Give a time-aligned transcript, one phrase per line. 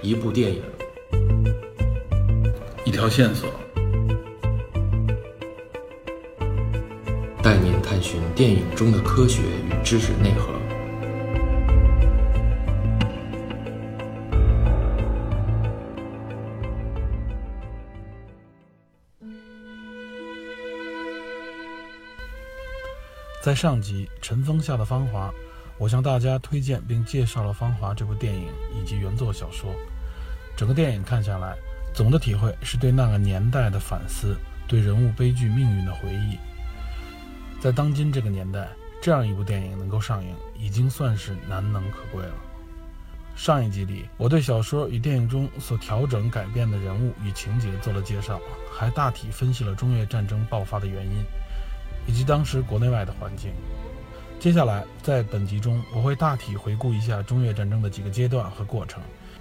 [0.00, 0.62] 一部电影，
[2.84, 3.50] 一条线索，
[7.42, 10.52] 带您探寻电影中的科学与知识内核。
[23.42, 25.28] 在上集《尘封下的芳华》，
[25.78, 29.74] 我向大家推荐并介绍了《芳华》这部电影以及原作小说。
[30.58, 31.54] 整个电影看下来，
[31.94, 36.36] 总的体会是对那个年代的反思，对人物悲剧命运的回忆。
[37.60, 38.66] 在当今这个年代，
[39.00, 42.34] 这样一部电影能够上映，已经算是难能可贵了。
[43.36, 48.40] 上一集里，我对小说与电影中所调整改变的人物与情节做了介绍，
[48.76, 51.24] 还大体分析了中越战争爆发的原因。
[52.08, 53.52] 以及当时国内外的环境。
[54.40, 59.00] 接下来，在本集中，我会大体回顾一下中越战争的几个阶段和过程，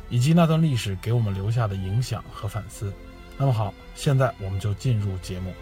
[0.10, 2.94] 以及那段历史给我们留下的影响和反思。
[3.38, 5.54] 那么好，现在我们就进入节目。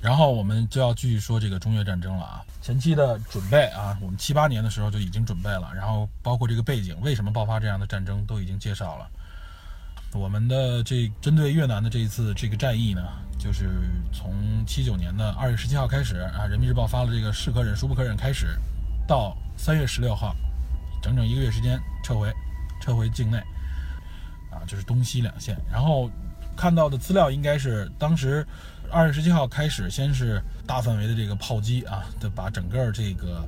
[0.00, 9.08] 然后我们就要继续说这个中越战争了啊，前期的准备啊，我们七八年的时候就已经准备了，然后包括这个背景，为什么爆发这样的战争，都已经介绍了。
[10.12, 13.02] 我们的这针对越南的这一次这个战役呢，
[13.42, 13.68] 就是
[14.12, 14.32] 从
[14.64, 18.56] 七九年的二月十七号开始啊，《人民日报》发了这个“是可忍，孰不可忍”开始，
[19.04, 20.32] 到三月十六号，
[21.02, 22.32] 整整一个月时间撤回，
[22.80, 23.38] 撤回境内，
[24.48, 25.56] 啊，就是东西两线。
[25.68, 26.08] 然后
[26.56, 28.46] 看到的资料应该是当时
[28.92, 33.44] 二月十七号开始，先是大范围的这个炮击啊，就把整个这个。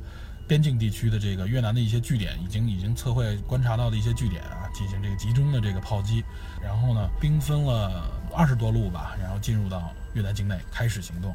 [0.47, 6.23] 边境地区的这个越南的一些据点，已经已经测绘观察到的一些据点啊，进行这个集中的这个炮击，
[6.62, 11.34] 然后呢，兵分了二十多路吧，然后进入到越南境内开始行动。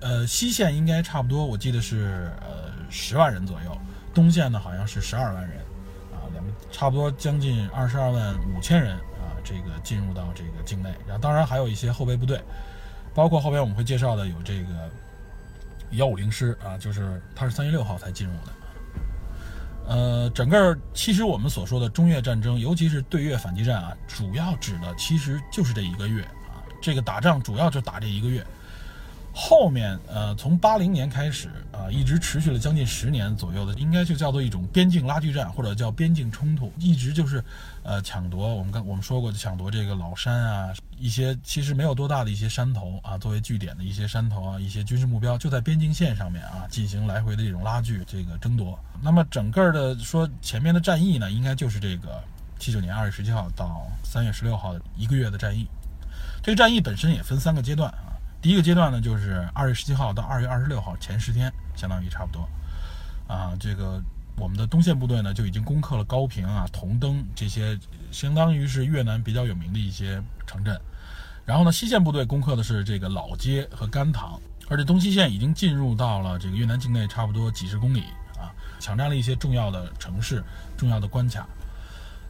[0.00, 3.78] 呃，西线应该差不多，我记得是呃十万人左右，
[4.12, 5.58] 东线呢好像是十二万人，
[6.12, 12.42] 啊，两个差不多将近二十二万五千人啊，这个进入到这个境内，然后当然还有一些后备部队，
[13.14, 14.90] 包括后边我们会介绍的有这个。
[15.92, 18.52] 幺五零师啊，就是他是三月六号才进入的。
[19.88, 28.46] 呃，整个其实我们所说的中越战争，尤其是对越反击战啊，主要指的其实就是这一个月啊，这个打仗主要就打这一个月。
[29.42, 37.42] 后面呃，从八零年开始啊，一直持续了将近十年左右的，应该就叫做一种边境拉锯战，或者叫边境冲突，一直就是，
[37.82, 48.78] 呃，抢夺我们刚我们说过的抢夺这个老山啊，一些其实没有多大的一些山头啊，作为据点的一些山头啊，一些军事目标就在边境线上面啊，进行来回的这种拉锯这个争夺。
[49.00, 52.22] 那么整个的说前面的战役呢，应该就是这个
[52.58, 55.66] 七九年二月十七号到三月十六号一个月的战役。
[56.42, 57.90] 这个战役本身也分三个阶段。
[58.42, 62.48] 第一个阶段呢，就是二月十七号到二月二十六号前十天，相当于差不多，
[63.28, 64.00] 啊，这个
[64.36, 67.78] 我们的东线部队呢就已经攻克了高平啊、同登这些，
[68.10, 70.80] 相当于是越南比较有名的一些城镇。
[71.44, 78.04] 然后呢，西线部队攻克的是这个老街和甘棠，而且东西线已经进入到了这个越南境内差不多几十公里
[78.38, 80.42] 啊，抢占了一些重要的城市、
[80.78, 81.46] 重要的关卡。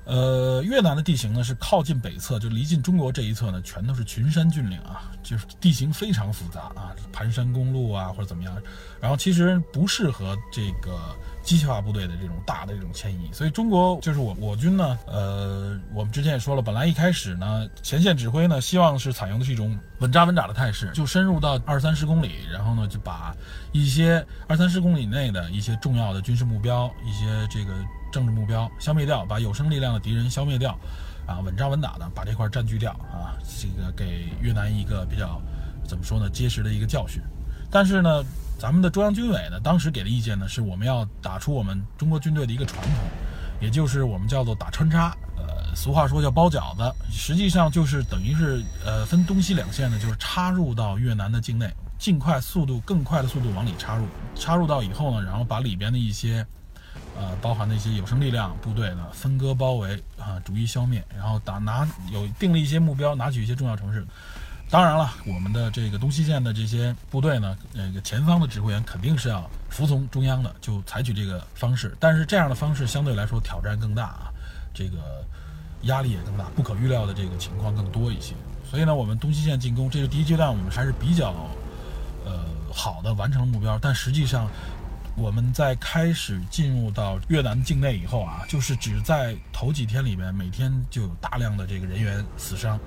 [0.04, 8.56] 呃，越南的地形呢是靠近北侧，就离近中国这一侧呢，全都是群山峻岭啊，就是地形非常复杂啊，盘山公路啊或者怎么样，
[9.00, 23.34] 然后其实不适合这个机械化部队的这种大的这种迁移，所以中国就是我我军呢，呃，我们之前也说了，本来一开始呢，前线指挥呢希望是采用的是一种稳扎稳打的态势，就深入到二三十公里，然后呢就把
[23.72, 27.72] 一些二三十公里内的一些重要的军事目标，一些这个。
[28.12, 30.76] 政治目标消灭掉，把有生力量的敌人消灭掉，
[31.28, 35.40] 啊，稳扎稳打的把这块占据掉，啊，这个给越南一个比较
[35.86, 37.22] 怎么说呢，结实的一个教训。
[37.70, 38.24] 但是呢，
[38.60, 42.92] 咱们的中央军委呢，当时给的意见呢，是我们要打出我们中国军队的一个传统，
[43.58, 56.46] 也就是我们叫做打穿插，呃，俗话说叫包饺子，实际上就是等于是呃分东西两线呢，就是插入到越南的境内，尽快速度更快的速度往里插入，插入到以后呢，然后把里边的一些。
[57.16, 64.06] 呃，包含的一些有生力量部队呢，分割包围啊，逐一消灭，然后打拿有定了一些目标，拿取一些重要城市。
[64.70, 71.96] 当然了，我们的这个东西线的这些部队呢，那个前方的指挥员肯定是要服从中央的，就采取这个方式。
[71.98, 74.30] 但是这样的方式相对来说挑战更大啊，
[74.72, 75.24] 这个
[75.82, 78.32] 压力也更大，不可预料的这个情况更多一些。
[78.70, 81.34] 所以呢，我们东西线进攻，这是第一阶段，我们还是比较
[82.24, 84.48] 呃好的完成了目标，但实际上。
[85.16, 92.78] 我们在开始进入到越南境内以后啊，就是只在头几天里面，每天就有大量的这个人员死伤。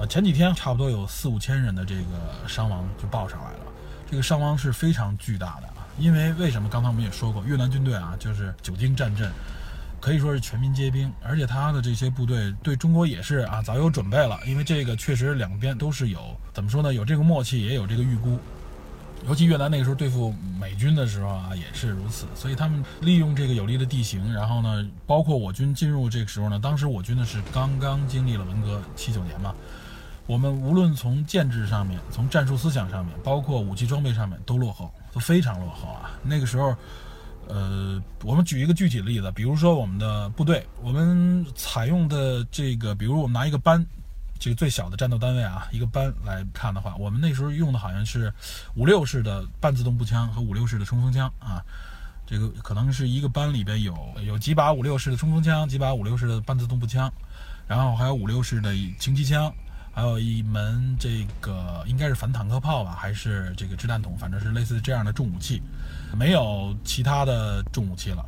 [0.00, 3.58] 呃，前几天差不多有四五千人的这个伤亡就报上来了，
[4.10, 5.86] 这个伤亡是非常巨大的啊。
[5.98, 6.70] 因为为什么？
[6.70, 9.30] 刚才我们也说过，越南军队啊，就是久经战阵，
[10.00, 14.40] 可以说是全民皆兵，而且他的这些部队对中国也是啊早有准备了。
[14.46, 16.94] 因为这个确实两边都是有怎么说呢？
[16.94, 18.38] 有这个默契，也有这个预估。
[19.28, 22.24] 尤其越南那个时候对付美军的时候啊，也是如此。
[22.34, 29.54] 所以他们利用这个有利的地形，然后呢，包括我军进入这个时候呢，当时我军呢是刚刚经历了文革七九年嘛，
[30.30, 36.12] 我们无论从建制上面，从战术思想上面，包括武器装备上面都落后，都非常落后啊。
[36.22, 36.72] 那个时候，
[37.48, 43.84] 呃，我们举一个具体的例子，比如说我们的部队，我们采用的这个，比如我们拿一个班。
[44.38, 48.32] 这个最小的战斗单位啊，一个班来看的话，我们那时候用的好像是
[48.74, 51.60] 五六式的半自动步枪和五六式的冲锋枪啊。
[52.24, 53.94] 这个可能是一个班里边有
[54.24, 57.12] 有几把五六式的冲锋枪，几把五六式的半自动步枪，
[57.66, 59.52] 然后还有五六式的轻机枪，
[59.92, 65.60] 还有一门这个应该是反坦克炮吧，还是这个掷弹筒，反正是类似这样的重武器，
[66.16, 68.24] 没有其他的重武器了。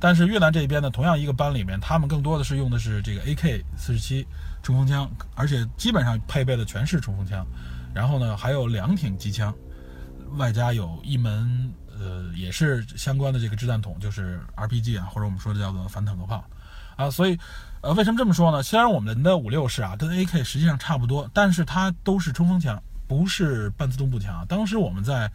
[0.00, 4.24] 但是越南这边呢，同样一个班里面，他们更多的是用的是这个 AK 四十七
[4.62, 7.44] 冲锋枪，而且基本上配备的全是冲锋枪，
[7.92, 9.52] 然后呢还有两挺机枪，
[10.36, 16.44] 外加有一门呃也是相关的这个掷弹筒，就是 RPG 啊，或者我们说的叫做反坦克炮
[16.98, 17.10] 啊。
[17.10, 17.38] 所以
[17.80, 18.62] 呃为什么这么说呢？
[18.62, 24.44] 虽然我们的五六式啊跟 AK 实际上差不多，但是它都是冲锋枪，不是半自动步枪。
[24.46, 25.32] 当时我们在。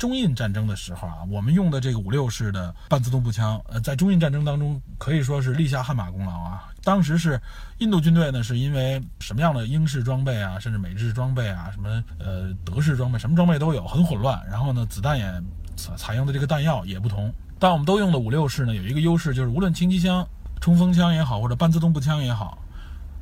[0.00, 6.72] 中印战争的时候啊，我们用的这个五六式的半自动步枪，呃，在中印战争当中可以说是立下汗马功劳啊。
[6.82, 7.38] 当时是
[7.80, 14.42] 印度军队呢，是因为什么样的英式装备啊，甚至美制装备啊，什么呃德式装备，什么装备都有，很混乱。
[14.50, 15.42] 然后呢，子弹也
[15.76, 17.30] 采用的这个弹药也不同。
[17.58, 20.26] 但我们都用的五六式呢，有一个优势就是，无论轻机枪、
[20.60, 22.58] 冲锋枪也好，或者半自动步枪也好，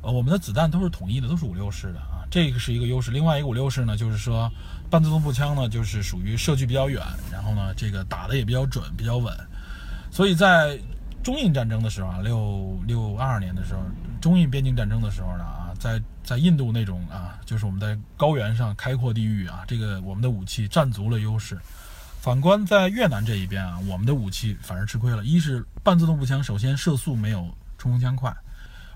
[0.01, 3.11] 呃，我们的子弹都是统一的，都是五六式的啊，这个是一个优势。
[3.11, 4.51] 另外一个五六式呢，就是说。
[4.91, 6.99] 半自动步枪呢，就是属于射距比较远，
[7.31, 9.31] 然后呢，这个打的也比较准，比较稳。
[10.09, 10.75] 所以在
[11.21, 13.81] 中印战争的时候啊，六六二年的时候，
[14.19, 21.55] 中印边境战争的时候呢，啊，在在印度那种啊，就是我们在高原上开阔地域啊，这个我们的武器占足了优势。
[22.19, 25.23] 反观在越南这一边啊，我们的武器反而吃亏了。
[25.23, 28.35] 一是半自动步枪，首先射速没有冲锋枪快。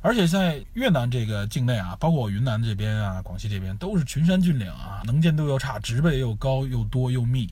[0.02, 7.50] 而且在越南这个境内啊，包括云南这边啊、广西这边，都是群山峻岭啊，能见度又差，植被又高又多又密，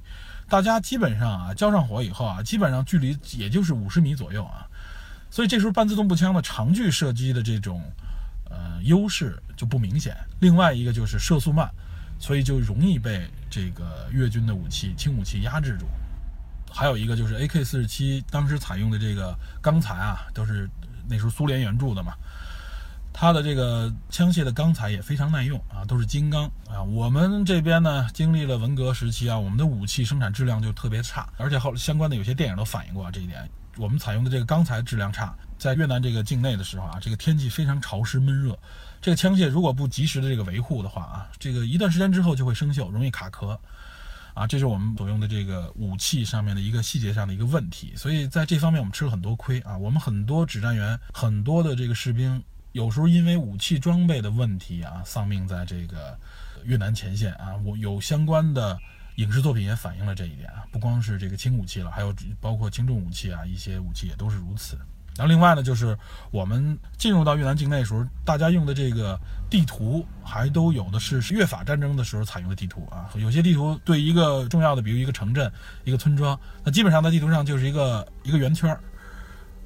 [0.49, 4.67] 大家基本上啊交上火以后啊，基本上距离也就是五十米左右啊，
[5.29, 7.81] 所以这时候半自动步枪的长距射击的这种
[8.49, 10.17] 呃优势就不明显。
[10.41, 11.71] 另外一个就是射速慢，
[12.19, 15.85] 所以就容易被这个越军的武器轻武器压制住。
[16.73, 20.67] 还有一个就是 AK 四十七当时采用的这个钢材啊，都是
[21.07, 22.13] 那时候苏联援助的嘛。
[23.13, 26.81] 它的这个枪械的钢材也非常耐用啊，都是金刚啊。
[26.81, 33.47] 我们这边呢，经历了文革时期啊，我们的武器生产质量就特别差，而且后相关的有些电影都反映过啊这一点。
[33.77, 38.57] 我们采用的这个钢材质量差，在越南这个境内的时候啊，这个天气非常潮湿闷热，
[39.01, 43.59] 这个枪械如果不及时的这个维护的话啊，这个一段时间之后就会生锈，容易卡壳
[44.35, 44.45] 啊。
[44.45, 49.75] 这是我们所用的这个武器上面的一个细节上的一个问题，所以在这方面我们吃了很多亏啊。
[49.75, 52.43] 我们很多指战员，很多的这个士兵。
[52.73, 56.17] 有时候因为武器装备的问题啊，丧命在这个
[56.63, 57.55] 越南前线啊。
[57.65, 58.79] 我有相关的
[59.15, 64.77] 影视作品也反映了这一点啊，不光是这个轻武器了，还有包括轻重武器啊，一些武器也都是如此。
[65.21, 65.95] 然后另外呢，就是
[66.31, 69.19] 我们进入到越南境内的时候，大家用的这个
[69.51, 73.07] 地图还都有的是越法战争的时候采用的地图啊。
[73.13, 75.51] 有些地图对一个重要的，比如一个城镇、
[75.83, 78.81] 一个村庄，那基本上在地图上就是一个一个圆圈儿。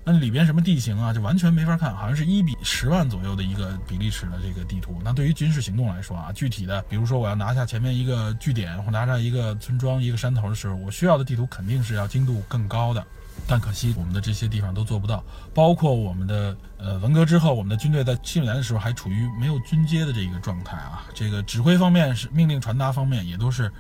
[0.04, 5.00] 那里边什么地形啊，就完全没法看，好像是一比十万左右的一个比例尺的这个地图。
[5.06, 13.02] 那对于军事行动来说啊，具体的，比如说我要拿下前面一个据点，或拿下一个村庄、一个山头的时候，我需要的地图肯定是要精度更高的。
[13.48, 15.24] 但可惜我们的这些地方都做不到，
[15.54, 23.72] 包括我们的呃文革之后，我们的军队在七九年的时候还处于没有军阶的这一个状态啊，这个指挥方面是命令传达方面也都是。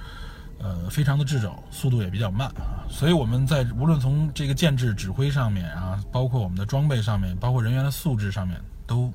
[0.58, 9.14] 呃，非常的掣肘，速度也比较慢啊，所以我们在无论从这个建制、指挥上面啊，包括我们的装备上面，包括人员的素质上面，都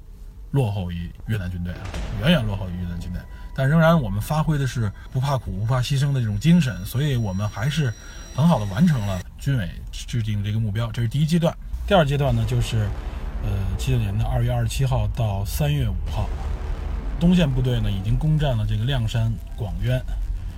[0.50, 1.80] 落后于越南军队啊，
[2.20, 3.20] 远远落后于越南军队。
[3.54, 7.92] 但仍然我们发挥的是不怕苦、不怕牺牲的这种精神，所以我们还是
[8.34, 10.90] 很好的完成了军委制定的这个目标。
[10.92, 11.54] 这是第一阶段。
[11.86, 12.88] 第二阶段呢，就是
[13.42, 16.28] 呃，七九年的二月二十七号到三月五号，
[17.18, 20.00] 东线部队呢已经攻占了这个亮山、广渊。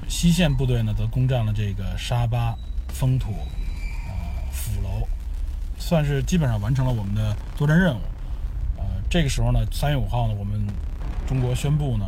[0.08, 2.54] 西线部队呢，则攻占了这个沙巴、
[2.88, 4.12] 风土、啊
[4.52, 5.06] 府楼，
[5.78, 8.00] 算是基本上完成了我们的作战任务。
[8.76, 10.60] 呃，这个时候呢，三月五号呢，我们
[11.26, 12.04] 中国宣布呢，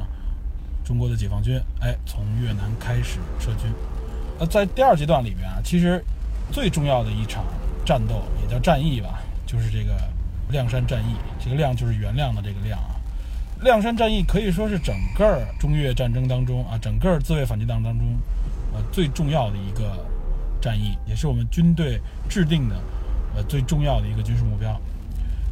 [0.84, 3.72] 中国的解放军哎从越南开始撤军。
[4.38, 6.04] 呃，在第二阶段里面啊，其实
[6.50, 7.44] 最重要的一场
[7.84, 9.96] 战斗也叫战役吧，就是这个
[10.50, 11.14] 亮山战役。
[11.42, 12.96] 这个“亮”就是原谅的这个“亮”啊。
[13.62, 18.06] 亮山战役可以说是整个中越战争当中啊，整个自卫反击战当中，
[18.72, 20.04] 呃，最重要的一个
[20.60, 22.76] 战役，也是我们军队制定的
[23.36, 24.78] 呃最重要的一个军事目标。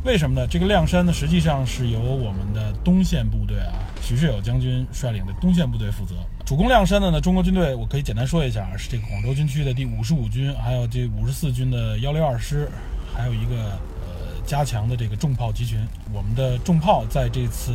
[0.04, 0.44] 为什么呢？
[0.49, 7.21] 这个亮山呢，实际上是由我们的东线部队啊，许世友将军率领的东线部队负责主攻亮山的呢。
[7.21, 12.68] 中国军队，我可以简单说一下，是这个广州军区的第五十五军，还有这五十四军的幺六二师，
[13.14, 13.54] 还有一个
[14.02, 15.78] 呃加强的这个重炮集群。
[16.12, 17.73] 我们的重炮在这次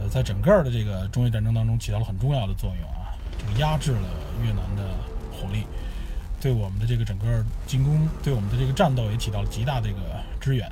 [0.00, 4.08] 呃在整个的这个中越战争当中起到了很重要的作用啊，这个压制了
[4.42, 4.82] 越南的
[5.30, 5.62] 火力，
[6.40, 9.98] 对我们的这个整个进攻，对我们的这个战斗也起到了极大的一个
[10.40, 10.68] 支援。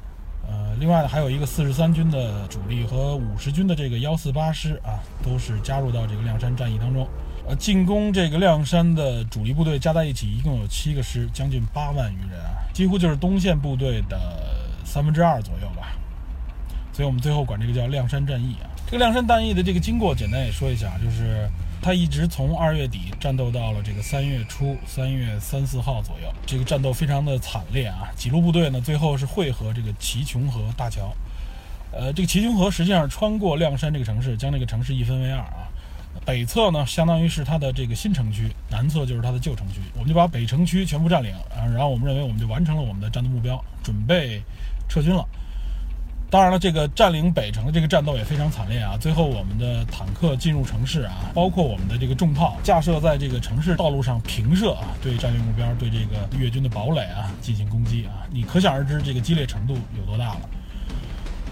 [0.48, 7.06] 呃，另外呢，还有一个四十三军的主力和五十军的这个幺四八师啊，都是加入到这个亮山战役当中。
[7.48, 14.18] 呃，进攻这个亮山的主力部队加在一起，一共有七个师，将近八万余人啊，几乎就是东线部队的
[14.84, 15.96] 三分之二左右吧。
[16.92, 18.70] 所以我们最后管这个叫亮山战役啊。
[18.86, 21.48] 这个亮山战役的这个经过，简单也说一下，就是。
[21.82, 28.10] 他一直从二月底战斗到了这个三月初，三月三四号左右，这个战斗非常的惨烈啊！
[28.16, 31.14] 几路部队呢，最后是汇合这个齐琼河大桥。
[31.92, 35.70] 呃，这个齐琼河实际上穿过亮山这个城市，将这个城市一分为二啊。
[36.24, 39.78] 北侧呢，相当于是它的这个新城区，南侧就是它的旧城区。
[39.94, 44.42] 我们就把北城区全部占领啊，然后我们认为我们就完成了我们的战斗目标，准备
[44.88, 45.24] 撤军了。
[46.28, 48.96] 当然了，这个占领北城的这个战斗也非常惨烈啊！
[49.00, 58.26] 最后我们的坦克进入城市啊，包括我们的这个重炮架设在这个城市道路上平射啊，对战略目标、对这个越军的堡垒啊进行攻击啊！
[58.28, 60.40] 你可想而知这个激烈程度有多大了。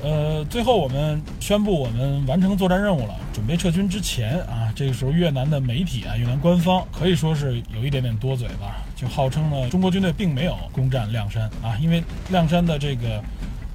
[0.03, 13.23] 呃，最后我们宣布我们完成作战任务了，准备撤军之前啊，这个时候越南的媒体啊，越南官方可以说是有一点点多嘴吧，就号称呢中国军队并没有攻占亮山啊，因为亮山的这个。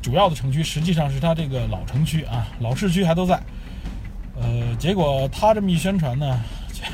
[0.02, 3.40] 主要的城区实际上是他这个老城区啊，老市区还都在。
[4.42, 6.40] 呃，结果他这么一宣传呢，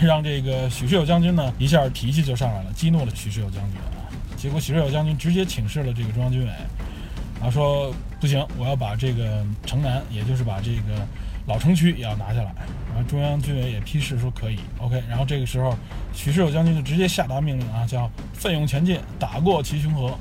[0.02, 4.10] 让这个许世友将军呢一下脾气就上来了，激怒了许世友将军啊。
[4.36, 6.52] 结果许世友将军直接请示了这个中央军委，
[7.40, 11.08] 啊说不行，我要把这个城南，也就是把这个
[11.46, 12.52] 老城区也要拿下来。
[12.94, 15.04] 然后中央军委也批示说可以，OK。
[15.08, 15.78] 然后这个时候
[16.14, 20.18] 许世友将军就直接下达命令啊，叫奋勇前进，打过齐雄河。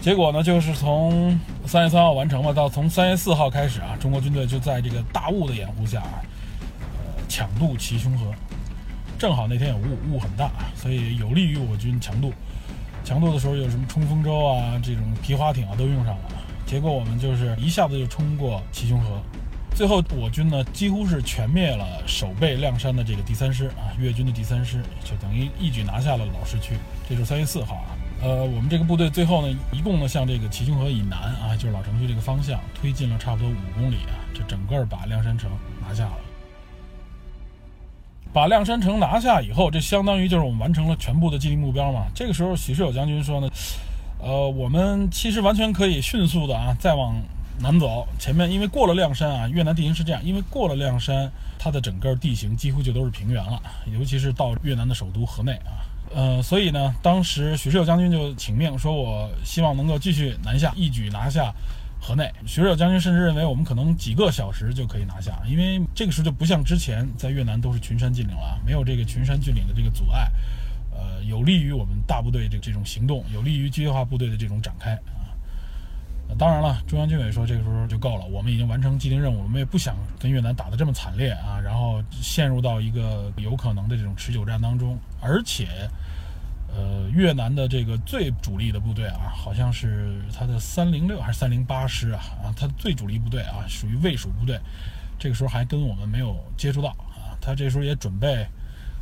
[0.00, 8.32] 结果呢，就是从三月三号完成了，到从三月四号开始啊，中国军队就在这个大雾的掩护下，呃，抢渡齐雄河。
[9.18, 12.32] 正好那天有雾，雾很大，所以有利于我军强渡。
[13.04, 16.22] 强渡的时候有什么冲锋舟啊，这种皮划艇啊都用上了。
[16.64, 19.20] 结果我们就是一下子就冲过齐雄河。
[19.74, 26.74] 最后我军呢，几乎是全灭了守备亮山的这个第三师啊，越军的第三师，就等于一举拿下了老市区。
[27.06, 27.99] 这是三月四号啊。
[28.22, 35.50] 呃，我们这个部队最后呢，一共呢向这个齐琼河以南啊，就是老城区这个方向推进了差不多五公里啊，这整个把亮山城
[35.80, 36.18] 拿下了。
[38.30, 42.06] 把亮山城拿下以后，这相当于就是我们完成了全部的既定目标嘛。
[42.14, 43.48] 这个时候，许世友将军说呢，
[44.20, 47.16] 呃，我们其实完全可以迅速的啊，再往
[47.58, 48.06] 南走。
[48.18, 53.60] 前面因为过了亮山啊，越南地形是这样，因为过了亮山，它的整个地形几乎就都是平原了，
[53.98, 55.88] 尤其是到越南的首都河内啊。
[56.12, 61.54] 呃，所以呢，当时许世友将军就请命说：“我希望能够继续南下，一举拿下
[62.00, 70.28] 河内。”许世友将军甚至认为我们可能几个小时就可以拿下，因为这个时候就不像之前在越南都是群山峻岭了，没有这个群山峻岭的这个阻碍，
[70.92, 74.98] 呃，有利于我们大部队这这种行动，有利于机械化部队的这种展开。
[76.38, 85.66] 当然了，中央军委说这个时候就够了，我们已经完成既定任务，我们也不想跟越南打得这么惨烈啊，然后陷入到一个有可能的这种持久战当中，而且。
[86.72, 94.56] 呃，越南的这个最主力的部队啊，好像是他的三零六还是三零八师啊啊，他最主力部队啊，属于卫戍部队。
[95.18, 98.46] 这个时候还跟我们没有接触到啊，他这时候也准备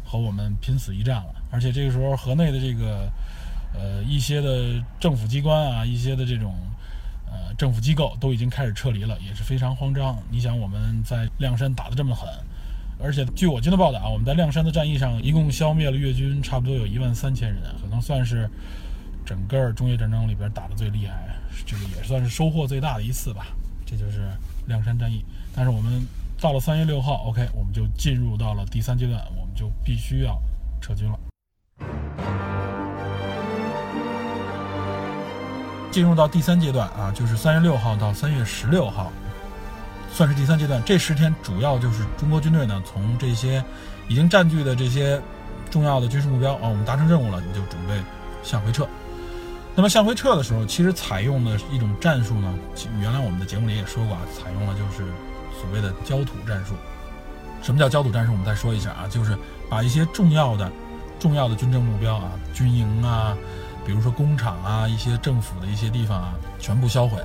[0.03, 1.35] 和我们拼死一战了。
[1.51, 3.07] 而且这个时候河内的这个
[3.75, 6.55] 呃一些的政府机关啊，一些的这种
[7.38, 10.18] 呃政府机构都已经开始撤离了，也是非常慌张。
[10.30, 12.28] 你想我们在亮山打得这么狠。
[13.00, 18.50] 而且据我军的报道啊，我们在亮山的战役上一共消灭了越军差不多有一万三千人，可能算是
[19.25, 23.47] 整个中越战争里边打的最厉害，这个也算是收获最大的一次吧。
[23.87, 24.28] 这就是
[24.66, 25.25] 亮山战役。
[25.54, 26.04] 但是我们
[26.40, 30.37] 到了三月六号，OK，我们就进入到了第三阶段，我们就必须要
[30.80, 32.68] 撤军了。
[35.90, 39.12] 进入到第三阶段啊，就是三月六号到三月十六号。
[40.11, 43.62] 算是第三阶段，这十天主要就是中国军队呢，从这些
[44.09, 45.21] 已经占据的这些
[45.71, 47.95] 重要的军事目标啊，我们达成任务了，你就准备
[48.42, 48.88] 向回撤。
[49.76, 52.52] 那么向回撤的时候，其实采用的一种战术呢，
[53.00, 55.04] 原来我们的节目里也说过啊，采用了就是
[55.61, 56.75] 所谓的焦土战术。
[57.62, 58.33] 什么叫焦土战术？
[58.33, 59.37] 我们再说一下啊，就是
[59.68, 60.73] 把一些重要的、
[61.21, 63.37] 重要的军政目标啊，军营啊，
[63.88, 67.18] 比如说工厂啊，一些政府的一些地方啊，全部销毁。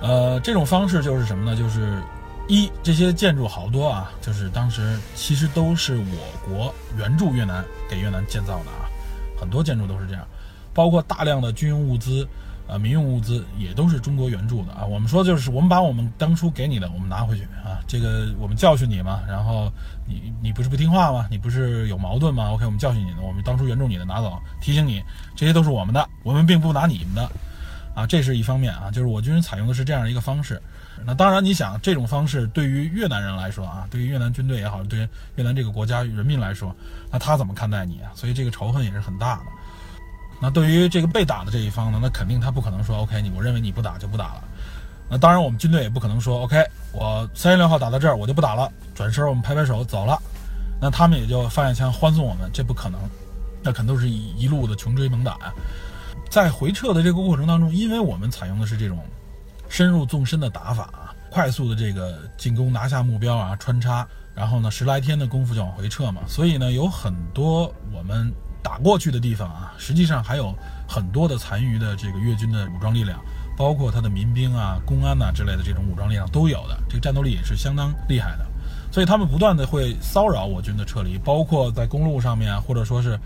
[0.00, 1.56] 呃，这种方式就是什么呢？
[1.56, 2.02] 就是
[2.48, 6.04] 一这些建筑好多啊，就是当时其实都是我
[6.44, 8.90] 国援助越南给越南建造的啊，
[9.38, 10.26] 很多建筑都是这样，
[10.74, 12.26] 包括大量的军用物资。
[12.66, 14.84] 啊，民用物资也都是中国援助的啊。
[14.84, 17.78] 我们说就是我们把我们当初给你的，我们拿回去啊。
[17.86, 19.70] 这个我们教训你嘛，然后
[20.06, 21.26] 你你不是不听话吗？
[21.30, 25.02] 你不是有矛盾吗？OK，我们教训你的，我们当初援助你的拿走，提醒你
[25.36, 27.30] 这些都是我们的，我们并不拿你们的
[27.94, 28.06] 啊。
[28.06, 30.60] 这是一方面啊，就是我军采用的是这样一个方式。
[31.04, 36.74] 那当然，你想这种方式对于越南人来说啊，对于越南军队也好，对越南这个国家人民来说，
[37.10, 38.12] 那他怎么看待你啊？
[38.14, 39.42] 所以这个仇恨也是很大的。
[40.40, 44.44] 那对于这个被打的这一方呢，那肯定他不可能说 OK，你我认为你不打就不打了。
[45.08, 46.62] 那当然，我们军队也不可能说 OK，
[46.92, 50.20] 我三月六号打到这儿我就不打了，转身我们拍拍手走了。
[50.80, 53.00] 那他们也就放下枪欢送我们，这不可能。
[53.62, 55.52] 那肯定是一一路的穷追猛打呀。
[56.30, 58.98] 在回撤的这个过程当中，因为我们采用的是这种
[59.68, 68.32] 深入纵深的打法啊，快速的这个进攻拿下目标啊，穿插，然后呢十来天的功夫就往回撤嘛，所以呢有很多我们。
[68.64, 70.52] 打过去的地方啊，实际上还有
[70.88, 73.20] 很多的残余的这个越军的武装力量，
[73.58, 78.46] 包括他的民兵啊、公安呐之类的这种武装力量都有的，这个战斗力也是相当厉害的。
[78.90, 83.18] 所以他们不断的会骚扰我军的撤离，包括在公路上面，或者说是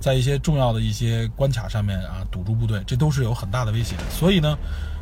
[0.00, 3.94] 在一些重要的一些关卡上面啊堵住部队，这都是有很大的威胁。
[4.10, 4.56] 所以呢，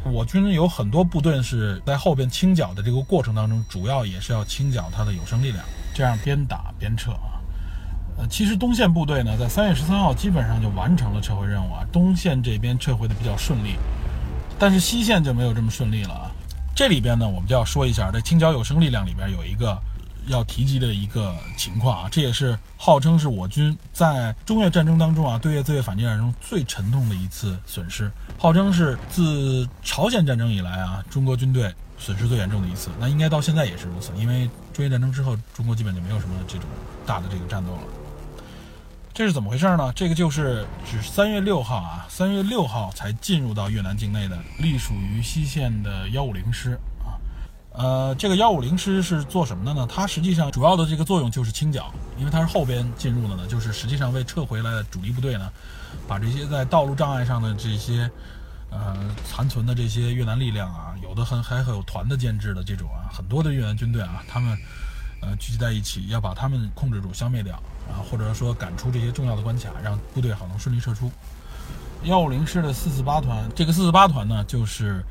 [0.04, 5.64] 我军有很多部队是在后边清剿的这个过程当中，主要也是要清剿他的有生力量，
[5.94, 7.37] 这样边打边撤啊。
[8.18, 11.86] 呃，其实东线部队呢，在三月十三号基本上就完成了撤回任务啊。
[11.92, 13.76] 东线这边撤回的比较顺利，
[14.58, 16.30] 但是西线就没有这么顺利了啊。
[16.74, 19.80] 这里边呢，我们就要说一下，在清剿有生力量里边有一个
[20.26, 32.90] 要提及的一个情况啊，这也是号称是我军在中越战争当中啊，对越自卫反击战中最沉痛的一次损失，号称是自朝鲜战争以来啊，中国军队损失最严重的一次。
[32.98, 36.66] 那应该到现在也是如此，因为中越战争之后，中国基本就没有什么这种
[37.06, 37.78] 大的这个战斗了。
[39.18, 39.92] 这是怎么回事呢？
[39.96, 47.18] 这个就是指三月六号啊，三月六号才进入到越南境内的，隶属于西线的幺五零师啊。
[47.72, 49.84] 呃，这个幺五零师是做什么的呢？
[49.92, 55.50] 它实际上主要的这个作用就是清剿，因为它是后边进入的呢，就是实际上为撤回来的主力部队呢，
[56.06, 58.08] 把这些在道路障碍上的这些
[58.70, 64.56] 呃残存的这些越南力量啊，有的很还有团的建制的这种啊，很多的越南军队啊，他们。
[65.20, 71.10] 呃，聚集在一起，要把他们控制住、消灭掉，啊，或者说赶出这些重要的关卡，让部队好能顺利撤出。
[72.04, 75.04] 幺五零师的四四八团，这个四四八团呢，就是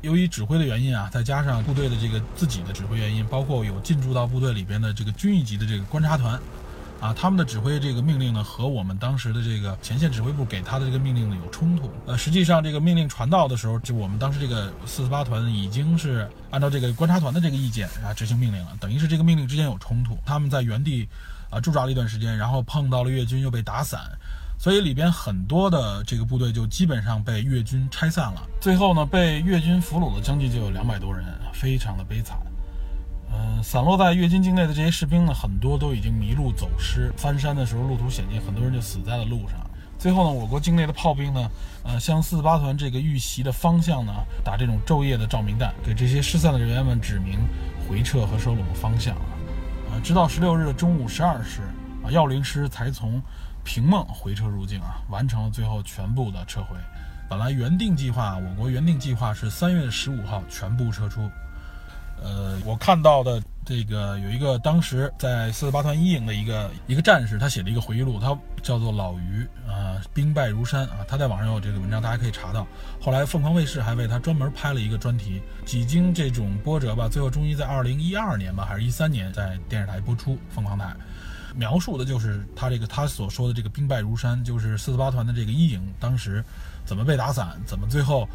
[0.00, 6.40] 由于指挥的原因啊，再加上部队的这个自己的指挥原因，包括有进驻到部队里边的这个军一级的这个观察团。
[7.00, 11.90] 啊，他们的指挥这个命令呢，和我们当时的这个前线指挥部给他的这个命令呢有冲突。
[12.06, 20.16] 呃，实际上这个命令传到的时候，就我们当时这个四四八团已经是按照这个观察团的这个意见啊执行命令了，等于是这个命令之间有冲突。
[20.24, 21.06] 他们在原地
[21.50, 24.00] 啊驻扎了一段时间，然后碰到了越军又被打散，
[24.58, 28.42] 所以里边很多的这个部队就基本上被越军拆散了。
[28.60, 32.38] 最后呢，被越军俘虏的将近就有两百多人，非常的悲惨。
[33.36, 39.58] 嗯，散落在越军境内的这些士兵呢，很多都已经迷路走失，翻山的时候路途险峻，很多人就死在了路上。
[39.98, 41.50] 最后呢，我国境内的炮兵呢，
[41.82, 44.12] 呃，向四十八团这个遇袭的方向呢，
[44.44, 47.40] 打这种昼夜的照明弹，给这些失散的人员们指明
[47.88, 49.16] 回撤和收拢的方向。
[50.02, 51.62] 直到十六日的中午十二时，
[52.02, 53.22] 啊，要灵师才从
[53.62, 56.76] 平孟回撤入境啊，完成了最后全部的撤回。
[57.28, 61.30] 本来原定计划，我国原定计划是三月十五号全部撤出。
[62.24, 72.66] 呃，我看到的这个有一个当时在四四八团一营的一个一个战士，他写了一个回忆录，他叫做老于啊，兵败如山啊，他在网上有这个文章，大家可以查到。
[72.98, 80.96] 后来凤凰卫视还为他专门拍了一个专题，几经这种波折吧，最后终于在二零一二年吧，还是一三年在电视台播出，凤凰台，
[81.54, 86.42] 描述的就是他这个他所说的这个兵败如山，就是四四八团的这个一营当时
[86.86, 88.26] 怎么被打散，怎么最后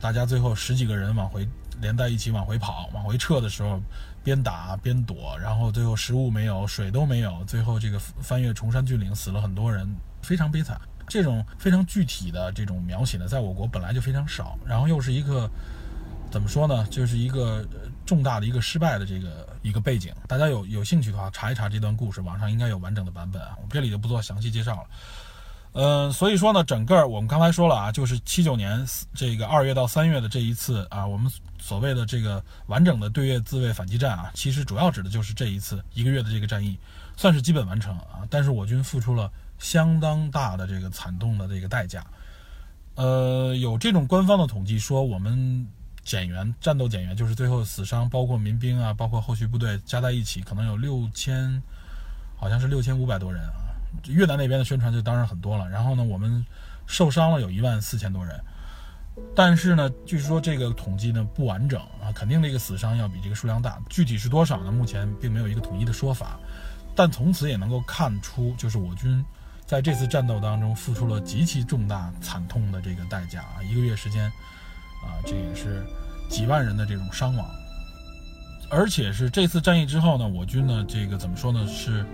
[0.00, 1.46] 大家最后十几个人往回。
[1.80, 3.80] 连在一起往回跑、往回撤的时候，
[4.22, 9.88] 边打边躲，然后最后食物没有、水都没有，最后这个翻越崇山峻岭，死了很多人，
[10.22, 10.80] 非常悲惨。
[11.08, 15.48] 这种非常具体的这种描写呢，在我国本来就非常少，然后又是一个
[16.32, 16.84] 怎么说呢？
[16.90, 17.64] 就是一个
[18.04, 20.12] 重大的一个失败的这个一个背景。
[20.26, 23.56] 大家有有兴趣的话，查一查这段故事，网上应该有完整的版本啊。
[23.62, 24.88] 我这里就不做详细介绍了。
[25.74, 28.84] 嗯，所以说呢，整个我们刚才说了啊，就是七九年
[29.14, 31.30] 这个二月到三月的这一次啊，我们
[31.66, 36.78] 所谓的这个完整的对越自卫反击战啊，其实主要指的就是这一次一个月的这个战役，
[37.16, 38.22] 算是基本完成啊。
[38.30, 42.06] 但是我军付出了相当大的这个惨痛的这个代价。
[42.94, 45.66] 呃，有这种官方的统计说，我们
[46.04, 51.60] 减员战斗减员，就是最后死伤，包括民兵啊，包括后续部队加在一起，可能有六千，
[52.36, 53.74] 好像是六千五百多人啊。
[54.06, 56.46] 越南那边的宣传就当然很多了，然后呢，我们
[56.86, 58.40] 受伤了有一万四千多人，
[59.34, 64.70] 但是呢，据说这个统计呢不完整啊，肯定这个死伤要比这个数量大，具体是多少呢？
[64.70, 66.38] 目前并没有一个统一的说法，
[66.94, 69.24] 但从此也能够看出，就是我军
[69.64, 74.24] 在这次战斗当中付出了极其重大惨痛的这个代价啊，一个月时间
[75.02, 75.82] 啊，这也是
[76.28, 77.46] 几万人的这种伤亡，
[78.70, 82.04] 而且是这次战役之后呢，我军呢这个怎么说呢是。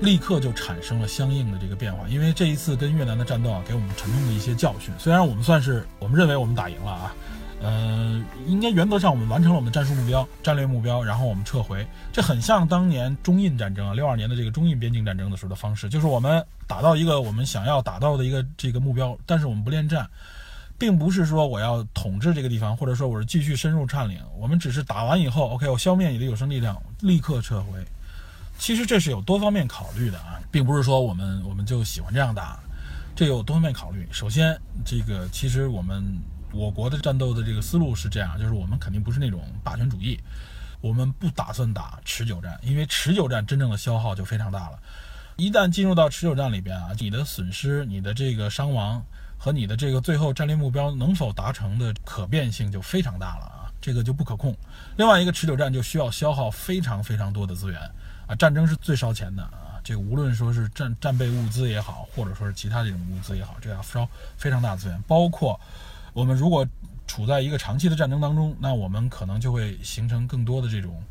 [0.00, 4.92] 立刻就产生了相应的这个变化，因为这一次跟越南的战斗啊，给我们沉痛的一些教训。
[4.98, 7.14] 虽然我们算是我们认为我们打赢了啊，
[7.60, 11.86] 呃，应该原则上我们完成了我们的战术目标、战略目标，然后我们撤回。
[12.12, 20.08] 这很像当年中印战争啊，六二年的这个中印边境战争的时候的方式，就是我们打到一个我们想要打到的一个这个目标，但是我们不恋战，
[20.78, 27.78] 并不是说我要统治这个地方，或者说我是继续深入占领，我们只是打完以后，OK，我消灭你的有生力量，立刻撤回。
[28.60, 32.60] 其实这是有多方面考虑的啊，并不是说我们我们就喜欢这样打，
[33.16, 34.06] 这有多方面考虑。
[34.12, 36.04] 首先，这个其实我们
[36.52, 40.20] 我国的战斗的这个思路是这样，就是我们肯定不是那种霸权主义，
[40.82, 44.78] 我们不打算打持久战，因为持久战真正的消耗就非常大了。
[45.36, 49.02] 一旦进入到持久战里边啊，你的损失、你的这个伤亡
[49.38, 54.54] 和你的这个最后战略目标能否达成的可变性就非常大了啊，这个就不可控。
[54.98, 57.80] 另外一个持久战就需要消耗非常非常多的资源。
[58.30, 59.80] 啊，战争是最烧钱的啊！
[59.82, 65.02] 这个无论说是战战备物资也好，或者说是其他这种物资也好，这要烧非常大的资源。
[65.08, 65.58] 包括
[66.12, 66.64] 我们如果
[67.08, 71.02] 处在一个长期的战争当中，那我们可能就会形成更多的这种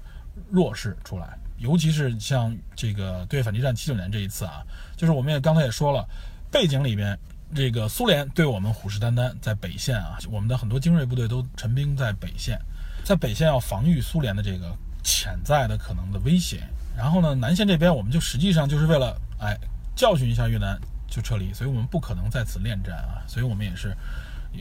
[0.49, 1.37] 弱势出来。
[1.57, 4.63] 尤其是像这个对反击战七九年这一次啊，
[4.95, 6.07] 就是我们也刚才也说了，
[6.49, 7.19] 背景里边
[7.53, 12.57] 这个苏联对我们虎视眈眈，在北线啊，我们的很多精锐部队都陈兵在北线，
[13.03, 16.63] 在北线要防御苏联的这个潜在的可能的威胁。
[16.99, 19.57] 然后呢，南线这边我们就实际上就是为了哎
[19.95, 23.95] 教训一下越南就撤离，所以我们不可能在此恋战啊，所以我们也是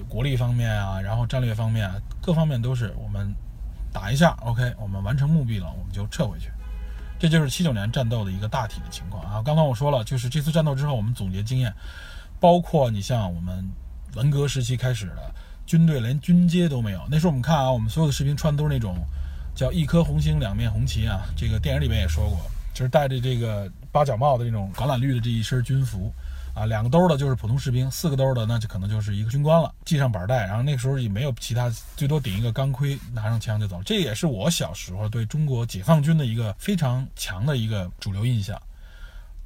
[0.08, 3.34] 国力方面啊，然后战略方面啊各方面都是我们
[3.92, 6.48] 打一下，OK，我们完成目的了，我们就撤回去。
[7.18, 9.42] 这就是七九年战斗的一个大体的情况啊。
[9.44, 11.74] 刚刚我说了，就是这次战斗之后，我们总结经验，
[12.38, 13.68] 包括你像我们
[14.14, 15.34] 文革时期开始的
[15.66, 18.94] 军队连军阶都没有，那时候我们看啊，我们所有的士兵穿都是那种。
[19.58, 22.38] 叫一颗红星两面红旗啊，这个电影里面也说过，
[22.72, 26.12] 就是戴着这个八角帽的这种橄榄绿的这一身军服，
[26.54, 33.82] 啊，两个兜的就是普通士兵，四个兜的那就可能就是一个军官了，系上板带，然后那时候也没有其他，最多顶一个钢盔，拿上枪就走。
[33.84, 38.56] 这也是我小时候对中国解放军的一个非常强的一个主流印象。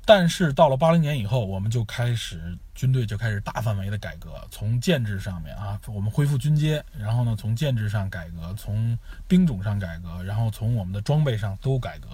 [0.05, 12.09] 但是到了八零年以后，我们就开始军队就开始大范围的改革，从建制上面啊，我们恢复军阶，然后呢，从建制上改革，从兵种上改革，然后从我们的装备上都改革。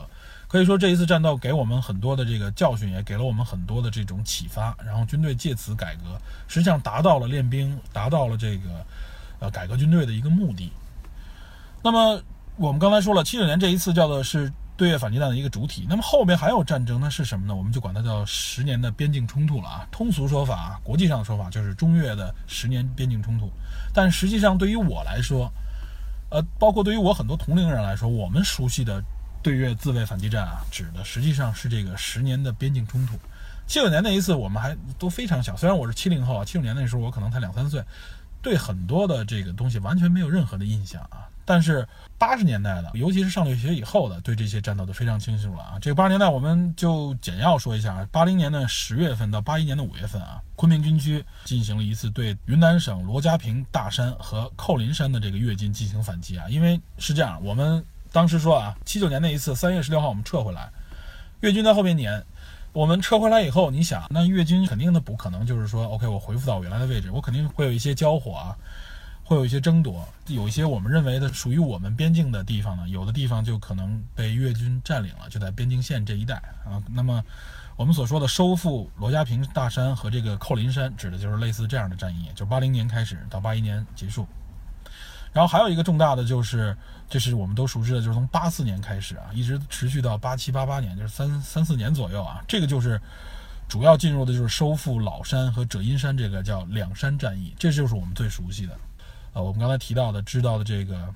[0.48, 4.76] 可以说这一次战斗给我们很多的这个教训，也给了我们很多的这种启发。
[4.84, 8.84] 然后军队借此改革，实际上达到了练兵，达到了这个
[9.38, 10.70] 呃改革军队的一个目的。
[11.82, 12.22] 那么
[12.56, 14.52] 我们刚才说了，七九年这一次叫做是。
[14.78, 17.54] 对越反击战的一个主体，那么后面还有战争，那是什么呢？
[17.54, 19.84] 我们就管它叫十年的边境冲突了啊。
[19.90, 23.50] 通俗说法，国际上的说法就是中越的十年边境冲突。
[23.92, 25.52] 但实际上，对于我来说，
[26.30, 29.02] 呃，包括对于我很多同龄人来说，我们熟悉的
[29.42, 33.18] 对越自卫反击战啊，指的实际上是这个十年的边境冲突。
[33.66, 37.82] 七九年那一次，我们还都非常小，虽然我是七零后啊，七九年那时候我可能才两三岁，
[38.42, 41.28] 对很多的这个东西完全没有任何的印象啊。
[41.44, 45.78] 但是八十年代的，尤其是上了学以后的，对这些战斗都非常清楚了啊。
[45.80, 56.44] 这个八十年代，我们就简要说一下：八零年的十月份到八一年的五月份啊，昆明军区进行了一次对云南省罗家坪大山和扣林山的这个越军进行反击啊。
[56.50, 60.68] 因为是这样，我们当时说啊，七九年那一次三月十六号我们撤回来，
[61.40, 62.22] 越军在后边撵，
[62.72, 68.56] 我们撤回来以后，你想，那越军肯定的不可能就是说，OK，我回复到我原来的位置，我肯定会有一些交火啊。
[69.24, 76.82] 会有一些争夺，有一些我们认为的属于我们边境的地方呢，有的地方就可能被越军占领了，就在边境线这一带啊。
[76.88, 77.22] 那么，
[77.76, 84.26] 我们所说的收复罗家坪大山和这个扣林山，指的就是类似这样的战役，就八零年开始到八一年结束。
[85.32, 86.76] 然后还有一个重大的就是，
[87.08, 92.42] 这是我们都熟知的，就是从八四年开始啊，一直持续到八七八八年，就是三三四年左右啊。
[92.48, 93.00] 这个就是
[93.68, 98.76] 主要进入的就是收复老山和者阴山，这个叫两山战役，这就是我们最熟悉的。
[99.34, 101.12] 呃，我们刚才提到的、知道的这个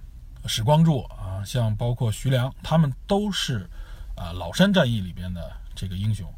[0.46, 3.68] 史光柱啊，像包括徐良，他们都是
[4.14, 6.30] 啊老山战役里边的这个英雄。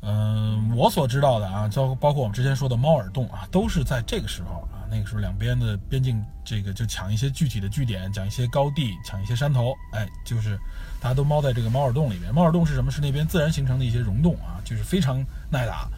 [0.00, 10.56] 嗯，我所知道的啊，包包括我们之前说的猫耳洞啊，都是在这个时候啊，那个时候两边的边境，这个就抢一些具体的据点，讲一些高地，抢一些山头，哎，就是
[11.00, 12.32] 大家都猫在这个猫耳洞里面。
[12.32, 12.92] 猫耳洞是什么？
[12.92, 15.18] 是那边自然形成的一些溶洞啊，就是非常
[15.50, 15.88] 耐打，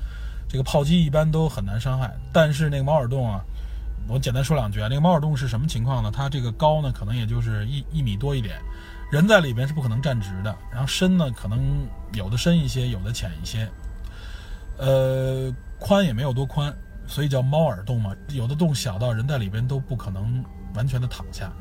[0.48, 2.10] 这个炮击一般都很难伤害。
[2.32, 3.44] 但是那个猫耳洞啊，
[4.08, 6.10] 我简单说两句啊，那个猫耳洞是什么情况呢？
[6.10, 8.56] 它这个高呢，可能也就是一一米多一点，
[9.12, 10.56] 人在里边是不可能站直的。
[10.72, 13.68] 然后深呢，可能有的深一些，有的浅一些。
[14.80, 16.74] 呃，宽也没有多宽，
[17.06, 18.16] 所以叫猫耳洞嘛。
[18.30, 20.42] 有的洞小到人在里边都不可能
[20.74, 21.52] 完全的躺下，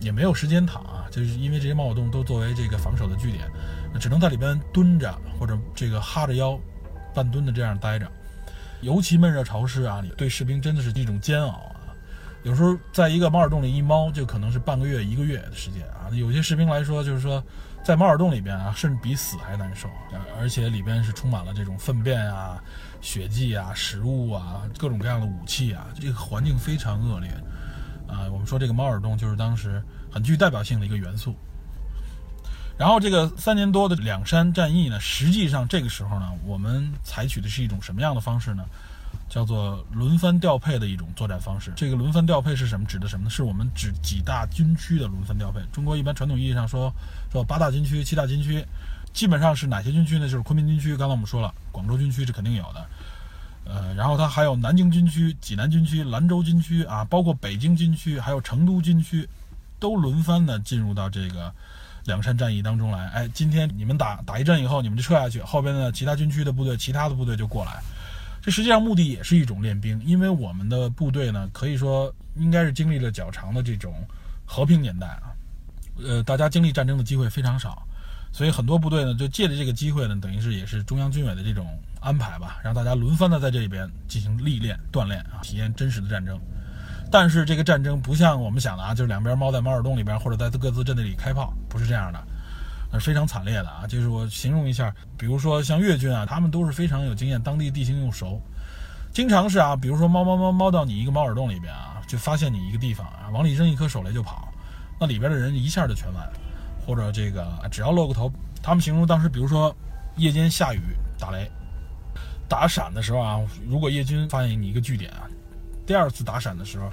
[0.00, 3.50] 也没有时间躺啊，就是因为这些猫耳洞都作为这个防守的据点，
[3.98, 6.56] 只能在里边蹲着或者这个哈着腰，
[7.12, 8.08] 半蹲的这样待着。
[8.82, 11.90] 尤其闷热潮湿啊，对士兵真的是一种煎熬啊。
[12.44, 16.06] 有时候在一个猫耳洞里一猫就可能是半个月、一个月的时间啊。
[16.12, 17.42] 有些士兵来说，就是说。
[17.88, 19.88] 在猫耳洞里边啊，甚至比死还难受，
[20.38, 22.62] 而且里边是充满了这种粪便啊、
[23.00, 27.30] 血迹啊、食物啊、各种各样的武器啊，这个环境非常恶劣
[28.06, 28.28] 啊。
[28.30, 31.34] 我们说这个猫耳洞就是当时很具代表性的一个元素。
[32.76, 38.66] 然后这个三年多的两山战役呢，实际上这个时候呢，我们采取的是一种什么样的方式呢？
[39.28, 41.72] 叫做轮番调配的一种作战方式。
[41.76, 42.86] 这个轮番调配是什么？
[42.86, 43.30] 指的什么呢？
[43.30, 45.60] 是我们指几大军区的轮番调配。
[45.72, 46.92] 中国一般传统意义上说，
[47.30, 48.64] 说八大军区、七大军区，
[49.12, 50.28] 基本上是哪些军区呢？
[50.28, 50.96] 就是昆明军区。
[50.96, 52.86] 刚才我们说了，广州军区是肯定有的。
[53.64, 59.28] 呃，然后它还有南京军区、济南军区、兰州军区啊，包括北京军区，还有成都军区，
[59.78, 61.52] 都轮番的进入到这个
[62.06, 63.06] 两山战役当中来。
[63.08, 67.82] 哎，今天你们打打一阵以后，你们就撤下去，后边的其他军区的部队、其他的部队就过来。
[68.40, 73.94] 这实际上目的也是一种练兵，因为我们的部队呢，可以说应该是经历了较长的这种
[74.46, 75.34] 和平年代啊，
[76.02, 77.82] 呃，大家经历战争的机会非常少，
[78.32, 81.66] 所以很多部队呢，就借着这个机会呢，等于是也是中央军委的这种
[82.00, 86.38] 安排吧，让大家轮番的在这里边进行历练、锻炼啊，体验真实的战争。
[87.10, 92.22] 但是这个战争不像我们想的啊，就是两边猫在猫耳洞里边，或者在各自阵地里开炮，不是这样的。
[92.90, 93.86] 那是非常惨烈的啊！
[93.86, 98.40] 就是我形容一下，比如说像越军啊，他们都是非常有经验，当地地形又熟，
[99.12, 104.48] 经常是啊，比如说猫猫猫猫到你一个猫耳洞里边啊，就发现你一个地方啊，往里扔一颗手雷就跑，
[104.98, 106.26] 那里边的人一下就全完，
[106.86, 109.74] 或者这个只要露个头，他们形容当时，比如说
[110.16, 110.80] 夜间下雨
[111.18, 111.50] 打雷，
[112.48, 115.28] 打闪的时候啊，如果叶军发现你一个据点啊，
[115.86, 116.90] 第二次打闪的时候，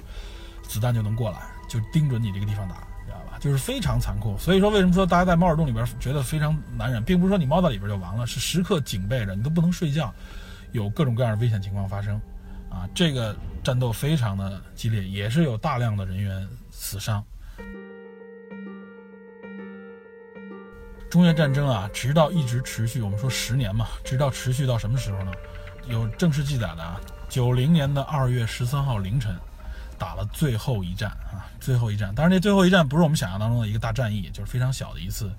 [0.68, 1.38] 子弹就能过来，
[1.70, 2.85] 就盯准你这个地方打。
[3.38, 10.12] 就是非常残酷，所以说为什么说大家在猫耳洞里边觉得非常难忍，并不是说你猫在里边就完了，是时刻警备着，你都不能睡觉，
[10.72, 12.20] 有各种各样的危险情况发生，
[12.70, 17.24] 啊，这个战斗非常的激烈，也是有大量的人员死伤。
[21.08, 25.32] 中越战争啊，直到一直持续，我们说十年嘛，直到持续到什么时候呢？
[25.88, 29.34] 有正式记载的啊，九零年的二月十三号凌晨。
[29.98, 32.14] 打了最后一战啊，最后一战。
[32.14, 35.30] 当然，这最后一战不是我们想象当中的一个大战役，就是非常小的一次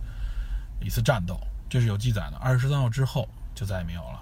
[0.82, 1.39] 一次战斗，
[1.70, 2.38] 这是有记载的。
[2.38, 4.22] 二十三号之后就再也没有了。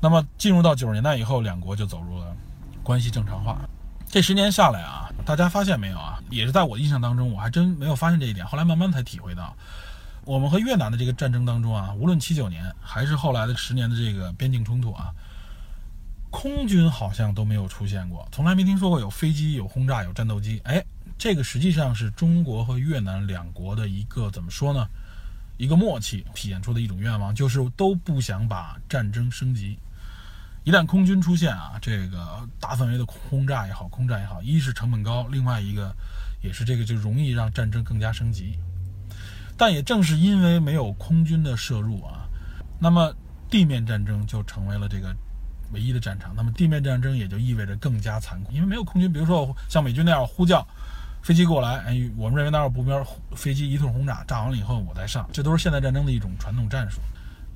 [0.00, 2.34] 那么进入到九十年代以后，两国就走入了
[2.82, 3.60] 关系正常化。
[4.08, 6.18] 这十年下来啊，大家发现没有啊？
[6.28, 8.44] 也是在我的印象当中，我还真没有发现这一点。
[8.46, 9.54] 后来慢慢才体会到，
[10.24, 15.12] 我们和越南的这个战争当中啊，无论七九年还是后来的十年的这个边境冲突啊。
[16.32, 20.60] 空军好像都没有出现过，从来没听说过有飞机、有轰炸、有战斗机。
[20.64, 20.82] 哎，
[21.18, 24.88] 这个实际上是中国和越南两国的一个怎么说呢？
[25.58, 29.78] 一个默契体现出的一种愿望，就是都不想把战争升级。
[30.64, 35.94] 一旦空军出现啊，这个大范围的轰炸也好、空战也好，一是成本高，另外一个
[36.42, 38.58] 也是这个就容易让战争更加升级。
[39.56, 42.26] 但也正是因为没有空军的摄入啊，
[42.80, 43.14] 那么
[43.50, 45.14] 地面战争就成为了这个。
[45.72, 49.12] 唯一的战场，那么地面战争也就意味着更加残酷，因为没有空军。
[49.12, 50.66] 比如说像美军那样呼叫
[51.22, 53.04] 飞机过来，哎，我们认为那儿有目标，
[53.34, 57.00] 飞机一通轰炸，炸完了以后我再上，这都是现代战争的一种传统战术。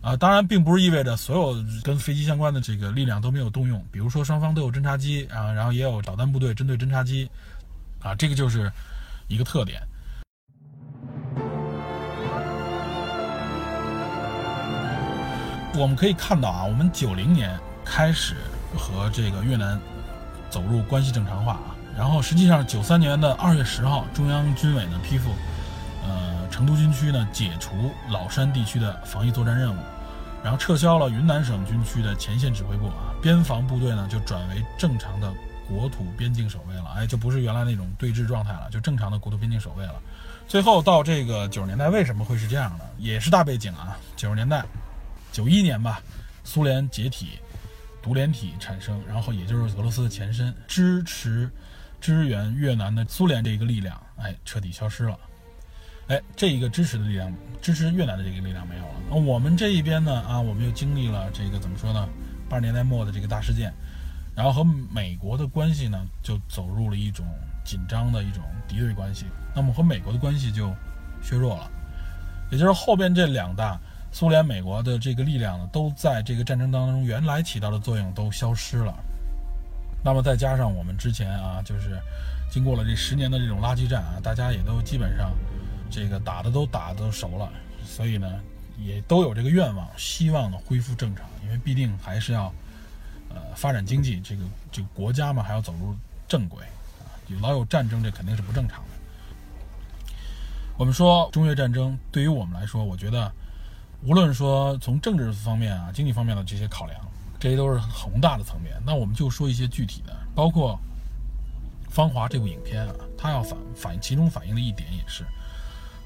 [0.03, 7.29] 啊，当然并不是意味着所有跟飞机相关的这个力量都没有动用，比如说双方都有侦察机啊，然后也有导弹部队针对侦察机，
[8.01, 8.71] 啊，这个就是
[9.27, 9.83] 一个特点。
[15.79, 17.59] 我们可以看到啊，我们九零年。
[17.87, 18.35] 开始
[18.77, 19.81] 和这个越南
[20.51, 25.31] 走入关系正常化啊，然后实际上九三年的二月十号，中央军委呢批复，
[26.05, 29.79] 呃，成都军区呢解除老山地区的防疫作战任务，
[30.43, 35.33] 然后撤销了云南省军区的前线指挥部啊，边防部队呢就转为正常的
[35.69, 39.95] 国土边境守卫了，哎，就不是原来那种对峙状态了，就正常的国土边境守卫了。
[40.47, 42.85] 最后到这个九十年代为什么会是这样呢？
[42.99, 44.65] 也是大背景啊，九十年代，
[45.33, 46.01] 九一年吧，
[46.45, 47.41] 苏联解体，
[48.07, 51.51] 独联体产生，然后也就是俄罗斯的前身，支持
[52.01, 55.19] 支援越南的苏联这一个力量，哎，彻底消失了。
[56.07, 58.95] 哎，这一个支持的力量，支持越南的这个力量没有了。
[59.11, 62.09] 那我们这一边呢，啊，我们又经历了这个怎么说呢？
[62.49, 63.75] 八十年代末的这个大事件，
[64.37, 67.27] 然后和美国的关系呢，就走入了一种
[67.65, 69.27] 紧张的一种敌对关系。
[69.53, 70.73] 那么和美国的关系就
[71.21, 71.69] 削弱了，
[72.53, 73.77] 也就是后边这两大
[74.19, 78.95] 苏联、美国的这个力量呢，都在这个战争当中原来起到的作用都消失了。
[80.03, 82.01] 那么再加上我们之前啊，就是
[82.51, 85.33] 经过了这十年的这种垃圾战啊，大家也都基本上
[85.91, 87.53] 这个打的都打的都熟了，
[87.85, 88.41] 所以呢，
[88.79, 92.51] 也都有这个愿望，希望呢恢复正常，因为必定还是要
[93.29, 95.95] 呃发展经济，这个这个国家嘛还要走入
[96.27, 96.65] 正轨
[97.01, 98.89] 啊，有老有战争，这肯定是不正常的。
[100.79, 103.31] 我们说中越战争对于我们来说，我觉得
[104.03, 107.01] 无论说从政治方面啊、经济方面的这些考量，
[107.41, 108.75] 这些都是宏大的层面。
[108.85, 110.79] 那我们就说一些具体的，包括
[111.91, 115.25] 《芳华》这部影片啊，它要反反映其中反映的一点也是，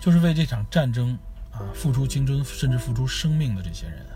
[0.01, 1.19] 就是为这场战争
[1.53, 4.15] 啊付出青春甚至付出生命的这些人啊。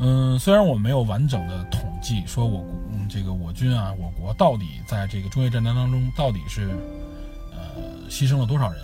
[0.00, 6.70] 嗯，虽然我没有完整的统计，说我嗯这个我军啊，我国到底在这个中越战争当中到底是
[7.50, 8.80] 呃牺牲了多少人。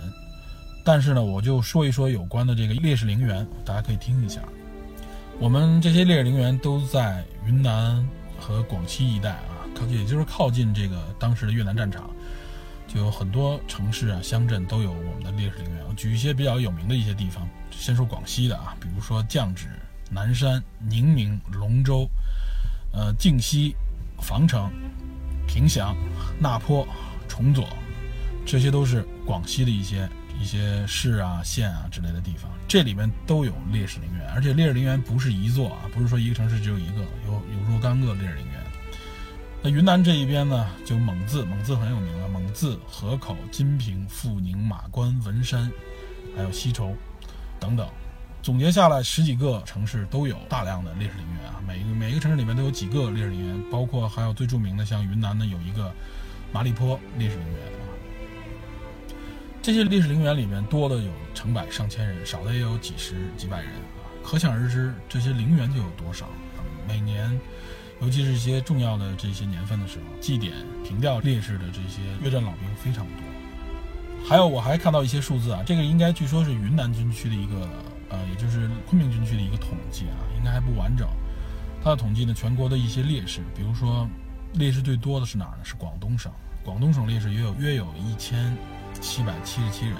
[0.85, 4.39] 但是呢，我就说一说有关的这个烈士陵园，大家可以听一下。
[5.39, 8.07] 我们这些烈士陵园都在云南
[8.39, 12.07] 和广西一带啊，靠也就是靠近这个当时的越南战场，
[12.87, 15.95] 就有很多城市啊、乡镇都有我们的烈士陵园。
[15.95, 19.65] 举一些比较有名的一些地方，先说广西的啊，比如说降脂、
[20.11, 22.07] 南山、宁明、龙州、
[22.93, 23.75] 呃靖西、
[24.21, 24.71] 防城、
[25.47, 25.97] 凭祥、
[26.39, 26.87] 那坡、
[27.27, 27.65] 崇左，
[28.45, 30.07] 这些都是广西的一些。
[30.39, 38.55] 一些市啊、县啊之类的地方，这里面都有烈士陵园，而且烈士陵园不是一座啊，不是说一个城市只有一个，有有若干个烈士陵园。
[39.63, 45.71] 那云南这一边呢，就蒙自，蒙自很有名了，蒙自、河口、金平、富宁、马关、文山，
[46.35, 46.95] 还有西畴
[47.59, 47.87] 等等，
[48.43, 55.91] 总结下来十几个城市都有大量的烈士陵园啊，每一个每一个城市里面都有几个烈士陵园，包括还有最著名的，像云南呢有一个
[56.51, 57.84] 麻栗坡烈士陵园。
[59.65, 66.29] 这些烈士陵园里面多的有成百上千人，少的也有几十几百人啊，可想而知这些陵园就有多少。
[66.87, 67.35] 每年，
[67.99, 70.51] 尤其是一些重要的这些年份的时候，祭奠
[70.83, 74.29] 凭吊烈士的这些越战老兵非常多。
[74.29, 77.67] 还有，我还看到一些数字啊，这个应该据说是云南军区的一个，
[78.09, 81.07] 呃，也就是昆明军区的一个统计啊，应该还不完整。
[81.83, 84.07] 它的统计呢，全国的一些烈士，比如说
[84.53, 85.65] 烈士最多的是哪儿呢？
[85.65, 86.31] 是广东省，
[86.63, 88.55] 广东省烈士约有约有一千。
[89.05, 89.95] 七百七十七人。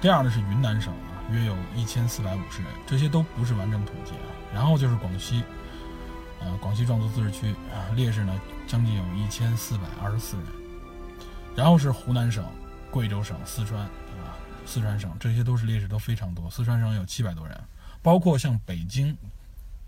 [0.00, 4.26] 第二呢是云南省啊，约有一千四百五十人，这些都不是完整统计啊。
[4.52, 5.44] 然后就是广西，
[6.40, 10.46] 呃，广西壮族自治区啊，烈士呢将近有一千四百二十四人。
[11.54, 12.44] 然后是湖南省、
[12.90, 14.34] 贵州省、四川啊，
[14.66, 16.50] 四川省，这些都是烈士都非常多。
[16.50, 17.58] 四川省有七百多人，
[18.02, 19.16] 包括像北京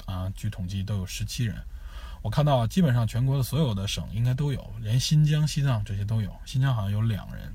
[0.07, 1.61] 啊，据统计都有十七人。
[2.23, 6.35] 我看到基本上全国的所有的省应该都有，连新疆、西藏这些都有。
[6.47, 7.53] 新疆好像有两人。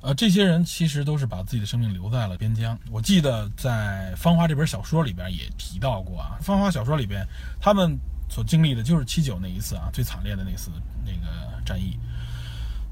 [0.00, 2.78] 呃，这些人其实都是把自己的生命留在了边疆。
[2.90, 7.26] 我记得在《芳华》这本小说里边也提到过啊，《芳华》小说里边
[7.60, 7.98] 他们
[8.30, 10.70] 所经历的就是七九那一次啊，最惨烈的那次
[11.04, 11.98] 那个战役。